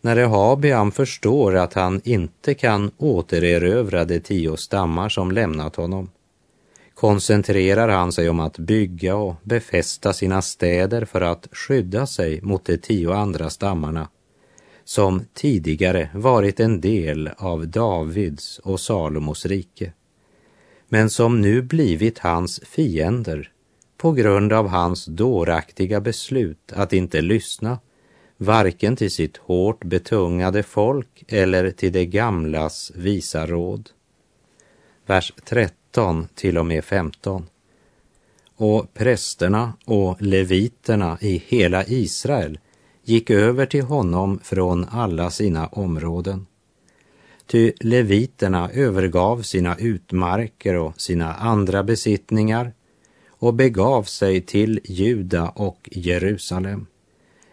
När 0.00 0.16
Rehabiam 0.16 0.92
förstår 0.92 1.56
att 1.56 1.74
han 1.74 2.00
inte 2.04 2.54
kan 2.54 2.90
återerövra 2.96 4.04
de 4.04 4.20
tio 4.20 4.56
stammar 4.56 5.08
som 5.08 5.32
lämnat 5.32 5.76
honom 5.76 6.10
koncentrerar 6.94 7.88
han 7.88 8.12
sig 8.12 8.28
om 8.28 8.40
att 8.40 8.58
bygga 8.58 9.16
och 9.16 9.34
befästa 9.42 10.12
sina 10.12 10.42
städer 10.42 11.04
för 11.04 11.20
att 11.20 11.48
skydda 11.52 12.06
sig 12.06 12.40
mot 12.42 12.64
de 12.64 12.76
tio 12.78 13.14
andra 13.14 13.50
stammarna 13.50 14.08
som 14.84 15.24
tidigare 15.34 16.10
varit 16.14 16.60
en 16.60 16.80
del 16.80 17.30
av 17.36 17.68
Davids 17.68 18.58
och 18.58 18.80
Salomos 18.80 19.46
rike 19.46 19.92
men 20.88 21.10
som 21.10 21.40
nu 21.40 21.62
blivit 21.62 22.18
hans 22.18 22.60
fiender 22.64 23.52
på 23.96 24.12
grund 24.12 24.52
av 24.52 24.68
hans 24.68 25.04
dåraktiga 25.04 26.00
beslut 26.00 26.72
att 26.72 26.92
inte 26.92 27.22
lyssna 27.22 27.78
varken 28.36 28.96
till 28.96 29.10
sitt 29.10 29.36
hårt 29.36 29.84
betungade 29.84 30.62
folk 30.62 31.24
eller 31.28 31.70
till 31.70 31.92
det 31.92 32.06
gamlas 32.06 32.92
visa 32.94 33.46
råd. 33.46 33.90
Vers 35.06 35.32
13 35.44 36.28
till 36.34 36.58
och 36.58 36.66
med 36.66 36.84
15. 36.84 37.46
Och 38.56 38.94
prästerna 38.94 39.72
och 39.84 40.22
leviterna 40.22 41.18
i 41.20 41.42
hela 41.46 41.84
Israel 41.84 42.58
gick 43.04 43.30
över 43.30 43.66
till 43.66 43.82
honom 43.82 44.40
från 44.42 44.84
alla 44.84 45.30
sina 45.30 45.66
områden. 45.66 46.46
Ty 47.46 47.72
leviterna 47.80 48.70
övergav 48.70 49.42
sina 49.42 49.76
utmarker 49.76 50.74
och 50.74 51.00
sina 51.00 51.34
andra 51.34 51.82
besittningar 51.82 52.72
och 53.46 53.54
begav 53.54 54.02
sig 54.02 54.40
till 54.40 54.80
Juda 54.84 55.48
och 55.48 55.88
Jerusalem 55.92 56.86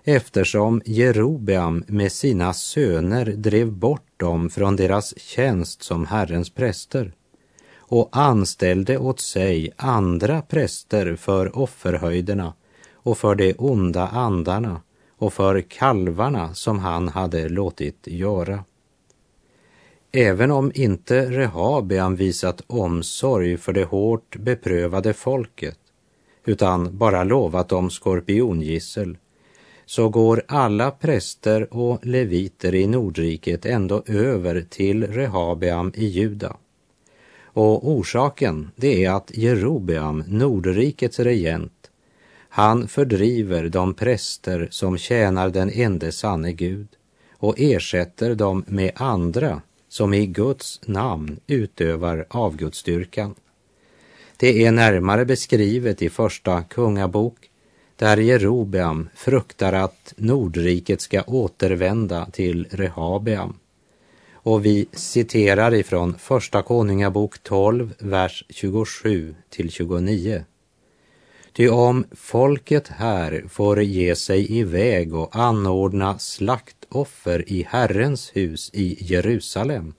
eftersom 0.03 0.81
Jerobeam 0.85 1.83
med 1.87 2.11
sina 2.11 2.53
söner 2.53 3.25
drev 3.25 3.71
bort 3.71 4.07
dem 4.17 4.49
från 4.49 4.75
deras 4.75 5.19
tjänst 5.19 5.83
som 5.83 6.05
Herrens 6.05 6.49
präster 6.49 7.13
och 7.77 8.09
anställde 8.11 8.97
åt 8.97 9.19
sig 9.19 9.71
andra 9.75 10.41
präster 10.41 11.15
för 11.15 11.57
offerhöjderna 11.57 12.53
och 12.93 13.17
för 13.17 13.35
de 13.35 13.53
onda 13.57 14.07
andarna 14.07 14.81
och 15.17 15.33
för 15.33 15.61
kalvarna 15.61 16.53
som 16.53 16.79
han 16.79 17.09
hade 17.09 17.49
låtit 17.49 18.07
göra. 18.07 18.63
Även 20.11 20.51
om 20.51 20.71
inte 20.75 21.25
Rehabeam 21.25 22.15
visat 22.15 22.61
omsorg 22.67 23.57
för 23.57 23.73
det 23.73 23.83
hårt 23.83 24.35
beprövade 24.35 25.13
folket 25.13 25.79
utan 26.45 26.97
bara 26.97 27.23
lovat 27.23 27.69
dem 27.69 27.89
skorpiongissel 27.89 29.17
så 29.85 30.09
går 30.09 30.43
alla 30.47 30.91
präster 30.91 31.73
och 31.73 32.05
leviter 32.05 32.75
i 32.75 32.87
Nordriket 32.87 33.65
ändå 33.65 34.03
över 34.05 34.65
till 34.69 35.07
Rehabeam 35.07 35.91
i 35.95 36.05
Juda. 36.05 36.57
Och 37.43 37.89
orsaken 37.89 38.71
det 38.75 39.05
är 39.05 39.11
att 39.11 39.31
Jerobeam, 39.37 40.23
Nordrikets 40.27 41.19
regent, 41.19 41.91
han 42.49 42.87
fördriver 42.87 43.69
de 43.69 43.93
präster 43.93 44.67
som 44.71 44.97
tjänar 44.97 45.49
den 45.49 45.69
ende 45.69 46.11
sanne 46.11 46.51
Gud 46.51 46.87
och 47.37 47.59
ersätter 47.59 48.35
dem 48.35 48.63
med 48.67 48.91
andra 48.95 49.61
som 49.89 50.13
i 50.13 50.25
Guds 50.25 50.81
namn 50.85 51.39
utövar 51.47 52.25
avgudsdyrkan. 52.29 53.35
Det 54.37 54.65
är 54.65 54.71
närmare 54.71 55.25
beskrivet 55.25 56.01
i 56.01 56.09
Första 56.09 56.63
Kungabok 56.63 57.49
där 57.95 58.17
Jerobeam 58.17 59.09
fruktar 59.15 59.73
att 59.73 60.13
Nordriket 60.17 61.01
ska 61.01 61.21
återvända 61.21 62.25
till 62.25 62.67
Rehabeam. 62.71 63.53
Och 64.33 64.65
vi 64.65 64.87
citerar 64.91 65.73
ifrån 65.73 66.15
Första 66.19 66.61
Konungabok 66.61 67.43
12, 67.43 67.93
vers 67.99 68.45
27 68.49 69.35
till 69.49 69.71
29. 69.71 70.45
Ty 71.53 71.69
om 71.69 72.05
folket 72.11 72.87
här 72.87 73.45
får 73.49 73.81
ge 73.81 74.15
sig 74.15 74.57
iväg 74.59 75.15
och 75.15 75.35
anordna 75.35 76.19
slaktoffer 76.19 77.51
i 77.51 77.67
Herrens 77.69 78.31
hus 78.35 78.69
i 78.73 78.97
Jerusalem, 78.99 79.93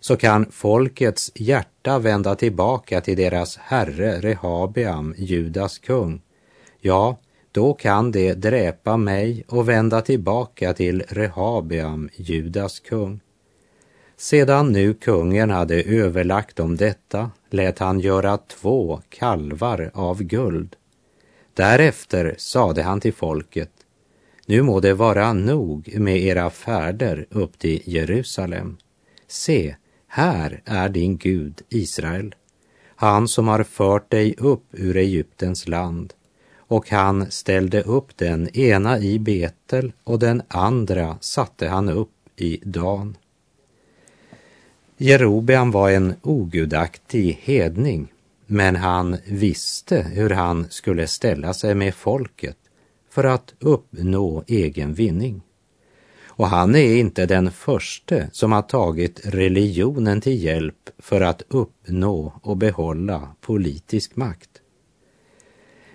så 0.00 0.16
kan 0.16 0.46
folkets 0.50 1.32
hjärta 1.34 1.98
vända 1.98 2.34
tillbaka 2.34 3.00
till 3.00 3.16
deras 3.16 3.56
herre 3.56 4.20
Rehabeam, 4.20 5.14
Judas 5.18 5.78
kung, 5.78 6.22
ja, 6.80 7.18
då 7.52 7.74
kan 7.74 8.12
det 8.12 8.34
dräpa 8.34 8.96
mig 8.96 9.44
och 9.48 9.68
vända 9.68 10.00
tillbaka 10.00 10.72
till 10.72 11.04
Rehabeam, 11.08 12.08
Judas 12.16 12.80
kung. 12.80 13.20
Sedan 14.16 14.72
nu 14.72 14.94
kungen 14.94 15.50
hade 15.50 15.82
överlagt 15.82 16.60
om 16.60 16.76
detta 16.76 17.30
lät 17.50 17.78
han 17.78 18.00
göra 18.00 18.38
två 18.38 19.00
kalvar 19.08 19.90
av 19.94 20.22
guld. 20.22 20.76
Därefter 21.54 22.34
sade 22.38 22.82
han 22.82 23.00
till 23.00 23.14
folket, 23.14 23.70
nu 24.46 24.62
må 24.62 24.80
det 24.80 24.94
vara 24.94 25.32
nog 25.32 25.98
med 25.98 26.16
era 26.16 26.50
färder 26.50 27.26
upp 27.30 27.58
till 27.58 27.82
Jerusalem. 27.84 28.76
Se, 29.28 29.76
här 30.16 30.62
är 30.64 30.88
din 30.88 31.16
Gud 31.16 31.62
Israel, 31.68 32.34
han 32.96 33.28
som 33.28 33.48
har 33.48 33.62
fört 33.62 34.10
dig 34.10 34.34
upp 34.38 34.64
ur 34.72 34.96
Egyptens 34.96 35.68
land 35.68 36.12
och 36.56 36.90
han 36.90 37.30
ställde 37.30 37.82
upp 37.82 38.16
den 38.16 38.56
ena 38.56 38.98
i 38.98 39.18
Betel 39.18 39.92
och 40.04 40.18
den 40.18 40.42
andra 40.48 41.16
satte 41.20 41.68
han 41.68 41.88
upp 41.88 42.10
i 42.36 42.60
Dan. 42.64 43.16
Jerobeam 44.96 45.70
var 45.70 45.90
en 45.90 46.14
ogudaktig 46.22 47.38
hedning, 47.42 48.12
men 48.46 48.76
han 48.76 49.16
visste 49.26 50.02
hur 50.02 50.30
han 50.30 50.66
skulle 50.70 51.06
ställa 51.06 51.54
sig 51.54 51.74
med 51.74 51.94
folket 51.94 52.56
för 53.10 53.24
att 53.24 53.54
uppnå 53.58 54.44
egen 54.46 54.94
vinning. 54.94 55.42
Och 56.36 56.48
han 56.48 56.74
är 56.74 56.96
inte 56.96 57.26
den 57.26 57.50
förste 57.50 58.28
som 58.32 58.52
har 58.52 58.62
tagit 58.62 59.20
religionen 59.24 60.20
till 60.20 60.44
hjälp 60.44 60.90
för 60.98 61.20
att 61.20 61.42
uppnå 61.48 62.40
och 62.42 62.56
behålla 62.56 63.28
politisk 63.40 64.16
makt. 64.16 64.50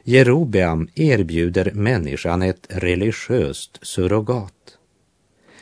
Jerobeam 0.04 0.90
erbjuder 0.96 1.72
människan 1.72 2.42
ett 2.42 2.68
religiöst 2.70 3.80
surrogat. 3.82 4.78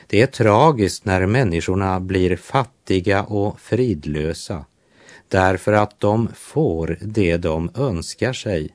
Det 0.07 0.21
är 0.21 0.27
tragiskt 0.27 1.05
när 1.05 1.25
människorna 1.25 1.99
blir 1.99 2.35
fattiga 2.35 3.23
och 3.23 3.59
fridlösa 3.59 4.65
därför 5.27 5.73
att 5.73 5.99
de 5.99 6.29
får 6.35 6.97
det 7.01 7.37
de 7.37 7.71
önskar 7.75 8.33
sig 8.33 8.69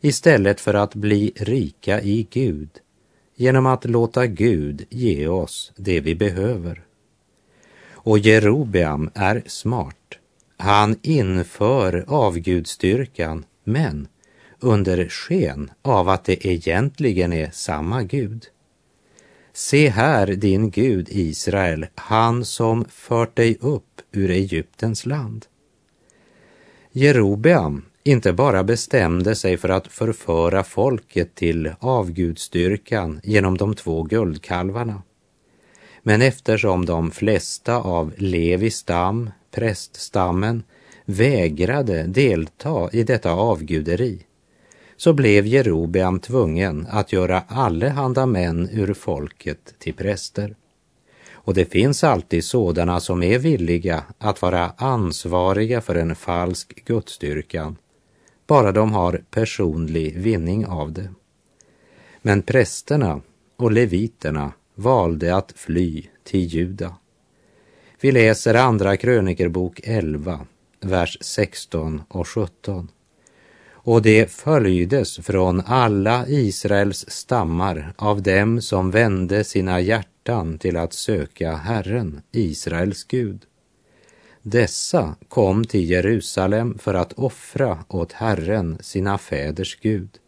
istället 0.00 0.60
för 0.60 0.74
att 0.74 0.94
bli 0.94 1.32
rika 1.36 2.02
i 2.02 2.26
Gud 2.30 2.70
genom 3.36 3.66
att 3.66 3.84
låta 3.84 4.26
Gud 4.26 4.86
ge 4.90 5.28
oss 5.28 5.72
det 5.76 6.00
vi 6.00 6.14
behöver. 6.14 6.84
Och 7.92 8.18
Jerobeam 8.18 9.10
är 9.14 9.42
smart. 9.46 9.96
Han 10.56 10.96
inför 11.02 12.04
avgudstyrkan, 12.08 13.44
men 13.64 14.08
under 14.60 15.08
sken 15.08 15.70
av 15.82 16.08
att 16.08 16.24
det 16.24 16.46
egentligen 16.46 17.32
är 17.32 17.50
samma 17.50 18.02
Gud. 18.02 18.46
Se 19.52 19.88
här 19.88 20.26
din 20.26 20.70
Gud 20.70 21.08
Israel, 21.10 21.86
han 21.94 22.44
som 22.44 22.84
fört 22.84 23.36
dig 23.36 23.56
upp 23.60 24.00
ur 24.12 24.30
Egyptens 24.30 25.06
land. 25.06 25.46
Jerobeam 26.92 27.84
inte 28.04 28.32
bara 28.32 28.64
bestämde 28.64 29.34
sig 29.34 29.56
för 29.56 29.68
att 29.68 29.86
förföra 29.86 30.64
folket 30.64 31.34
till 31.34 31.72
avgudstyrkan 31.78 33.20
genom 33.24 33.56
de 33.56 33.74
två 33.74 34.02
guldkalvarna. 34.02 35.02
Men 36.02 36.22
eftersom 36.22 36.86
de 36.86 37.10
flesta 37.10 37.76
av 37.76 38.12
Levi 38.16 38.70
stam, 38.70 39.30
präststammen, 39.50 40.62
vägrade 41.04 42.02
delta 42.02 42.90
i 42.92 43.02
detta 43.02 43.32
avguderi 43.32 44.26
så 44.96 45.12
blev 45.12 45.46
Jerobeam 45.46 46.18
tvungen 46.18 46.86
att 46.90 47.12
göra 47.12 47.42
allehanda 47.48 48.26
män 48.26 48.68
ur 48.72 48.94
folket 48.94 49.74
till 49.78 49.94
präster. 49.94 50.56
Och 51.32 51.54
det 51.54 51.72
finns 51.72 52.04
alltid 52.04 52.44
sådana 52.44 53.00
som 53.00 53.22
är 53.22 53.38
villiga 53.38 54.04
att 54.18 54.42
vara 54.42 54.72
ansvariga 54.76 55.80
för 55.80 55.94
en 55.94 56.16
falsk 56.16 56.84
gudstyrkan, 56.84 57.76
bara 58.46 58.72
de 58.72 58.92
har 58.92 59.22
personlig 59.30 60.18
vinning 60.18 60.66
av 60.66 60.92
det. 60.92 61.08
Men 62.22 62.42
prästerna 62.42 63.20
och 63.56 63.72
leviterna 63.72 64.52
valde 64.74 65.36
att 65.36 65.52
fly 65.56 66.06
till 66.24 66.40
Juda. 66.40 66.96
Vi 68.00 68.12
läser 68.12 68.54
Andra 68.54 68.96
krönikerbok 68.96 69.80
11, 69.84 70.46
vers 70.80 71.18
16 71.20 72.02
och 72.08 72.28
17 72.28 72.88
och 73.84 74.02
det 74.02 74.30
följdes 74.30 75.16
från 75.16 75.60
alla 75.60 76.28
Israels 76.28 77.04
stammar 77.08 77.92
av 77.96 78.22
dem 78.22 78.60
som 78.60 78.90
vände 78.90 79.44
sina 79.44 79.80
hjärtan 79.80 80.58
till 80.58 80.76
att 80.76 80.92
söka 80.92 81.56
Herren, 81.56 82.22
Israels 82.32 83.04
Gud. 83.04 83.40
Dessa 84.46 85.16
kom 85.28 85.64
till 85.64 85.90
Jerusalem 85.90 86.78
för 86.78 86.94
att 86.94 87.12
offra 87.12 87.84
åt 87.88 88.12
Herren, 88.12 88.78
sina 88.80 89.18
fäders 89.18 89.78
Gud. 89.80 90.18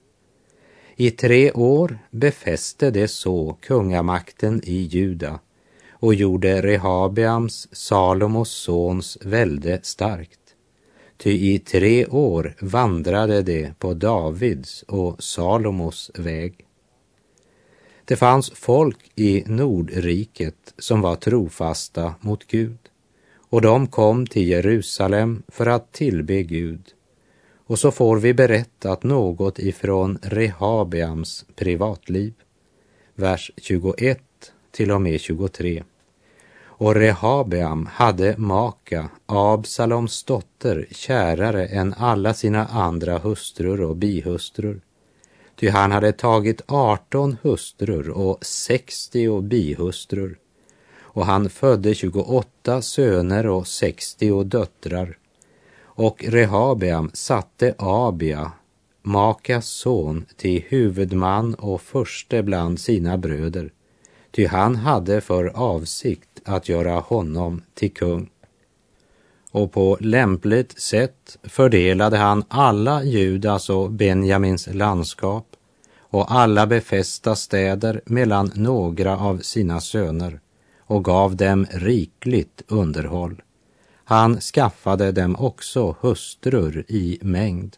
I 0.97 1.11
tre 1.11 1.53
år 1.53 1.99
befäste 2.11 2.91
det 2.91 3.09
så 3.09 3.59
kungamakten 3.61 4.61
i 4.65 4.77
Juda 4.77 5.41
och 5.91 6.15
gjorde 6.15 6.63
Rehabeams, 6.63 7.69
Salomos 7.73 8.51
sons, 8.51 9.19
välde 9.21 9.81
starkt. 9.83 10.41
Ty 11.17 11.31
i 11.31 11.59
tre 11.59 12.07
år 12.07 12.55
vandrade 12.61 13.43
de 13.43 13.75
på 13.79 13.95
Davids 13.95 14.83
och 14.83 15.23
Salomos 15.23 16.11
väg. 16.15 16.67
Det 18.05 18.17
fanns 18.17 18.51
folk 18.51 19.11
i 19.15 19.45
Nordriket 19.47 20.75
som 20.79 21.01
var 21.01 21.17
trofasta 21.17 22.15
mot 22.21 22.47
Gud 22.47 22.79
och 23.51 23.61
de 23.61 23.87
kom 23.87 24.27
till 24.27 24.49
Jerusalem 24.49 25.43
för 25.49 25.67
att 25.67 25.93
tillbe 25.93 26.43
Gud. 26.43 26.83
Och 27.67 27.79
så 27.79 27.91
får 27.91 28.17
vi 28.17 28.35
berättat 28.35 29.03
något 29.03 29.59
ifrån 29.59 30.19
Rehabeams 30.23 31.45
privatliv. 31.55 32.35
Vers 33.15 33.51
21 33.57 34.21
till 34.71 34.91
och 34.91 35.03
med 35.03 35.21
23. 35.21 35.85
Och 36.79 36.95
Rehabeam 36.95 37.87
hade 37.87 38.35
Maka, 38.39 39.09
Absaloms 39.27 40.25
dotter, 40.25 40.87
kärare 40.91 41.67
än 41.67 41.95
alla 41.99 42.35
sina 42.35 42.67
andra 42.67 43.19
hustrur 43.19 43.81
och 43.81 43.97
bihustrur. 43.97 44.81
Ty 45.57 45.69
han 45.69 45.93
hade 45.93 46.13
tagit 46.13 46.63
arton 46.67 47.37
hustrur 47.43 48.11
och 48.11 48.45
sextio 48.45 49.41
bihustrur. 49.41 50.39
Och 51.17 51.27
han 51.27 51.51
födde 51.51 51.95
28 51.95 52.83
söner 52.83 53.47
och 53.47 53.67
60 53.67 54.45
döttrar. 54.45 55.19
Och 55.83 56.25
Rehabeam 56.29 57.11
satte 57.15 57.75
Abia, 57.79 58.53
Makas 59.03 59.67
son, 59.67 60.27
till 60.37 60.63
huvudman 60.69 61.55
och 61.55 61.83
förste 61.83 62.43
bland 62.43 62.81
sina 62.81 63.19
bröder, 63.19 63.73
ty 64.31 64.47
han 64.47 64.77
hade 64.77 65.21
för 65.21 65.45
avsikt 65.55 66.29
att 66.45 66.69
göra 66.69 67.01
honom 67.01 67.63
till 67.75 67.95
kung. 67.95 68.31
Och 69.51 69.73
på 69.73 69.97
lämpligt 70.01 70.81
sätt 70.81 71.39
fördelade 71.43 72.17
han 72.17 72.45
alla 72.49 73.05
Judas 73.05 73.71
och 73.71 73.91
Benjamins 73.91 74.69
landskap 74.73 75.47
och 75.99 76.33
alla 76.35 76.67
befästa 76.67 77.37
städer 77.37 78.01
mellan 78.05 78.51
några 78.55 79.19
av 79.19 79.39
sina 79.39 79.81
söner 79.81 80.41
och 80.87 81.05
gav 81.05 81.37
dem 81.37 81.66
rikligt 81.70 82.62
underhåll. 82.68 83.42
Han 84.05 84.40
skaffade 84.40 85.12
dem 85.12 85.37
också 85.37 85.96
hustrur 86.01 86.85
i 86.88 87.18
mängd. 87.22 87.77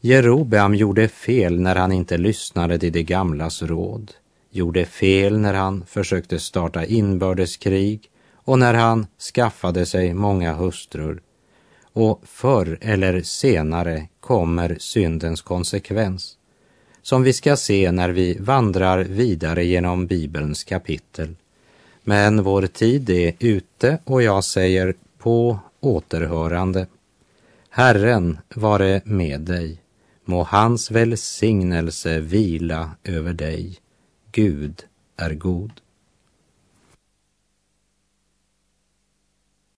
Jerobeam 0.00 0.74
gjorde 0.74 1.08
fel 1.08 1.60
när 1.60 1.76
han 1.76 1.92
inte 1.92 2.18
lyssnade 2.18 2.78
till 2.78 2.92
de 2.92 3.02
gamlas 3.02 3.62
råd 3.62 4.12
gjorde 4.54 4.84
fel 4.84 5.38
när 5.38 5.54
han 5.54 5.86
försökte 5.86 6.38
starta 6.38 6.84
inbördeskrig 6.84 8.10
och 8.34 8.58
när 8.58 8.74
han 8.74 9.06
skaffade 9.34 9.86
sig 9.86 10.14
många 10.14 10.54
hustrur. 10.54 11.22
Och 11.92 12.22
förr 12.24 12.78
eller 12.80 13.22
senare 13.22 14.08
kommer 14.20 14.76
syndens 14.80 15.42
konsekvens, 15.42 16.36
som 17.02 17.22
vi 17.22 17.32
ska 17.32 17.56
se 17.56 17.92
när 17.92 18.08
vi 18.08 18.38
vandrar 18.38 18.98
vidare 18.98 19.64
genom 19.64 20.06
Bibelns 20.06 20.64
kapitel. 20.64 21.36
Men 22.04 22.42
vår 22.42 22.66
tid 22.66 23.10
är 23.10 23.32
ute 23.38 23.98
och 24.04 24.22
jag 24.22 24.44
säger 24.44 24.94
på 25.18 25.58
återhörande. 25.80 26.86
Herren 27.70 28.38
vare 28.54 29.00
med 29.04 29.40
dig. 29.40 29.80
Må 30.24 30.42
hans 30.42 30.90
välsignelse 30.90 32.20
vila 32.20 32.90
över 33.04 33.32
dig. 33.32 33.76
Gud 34.32 34.84
är 35.16 35.34
god. 35.34 35.72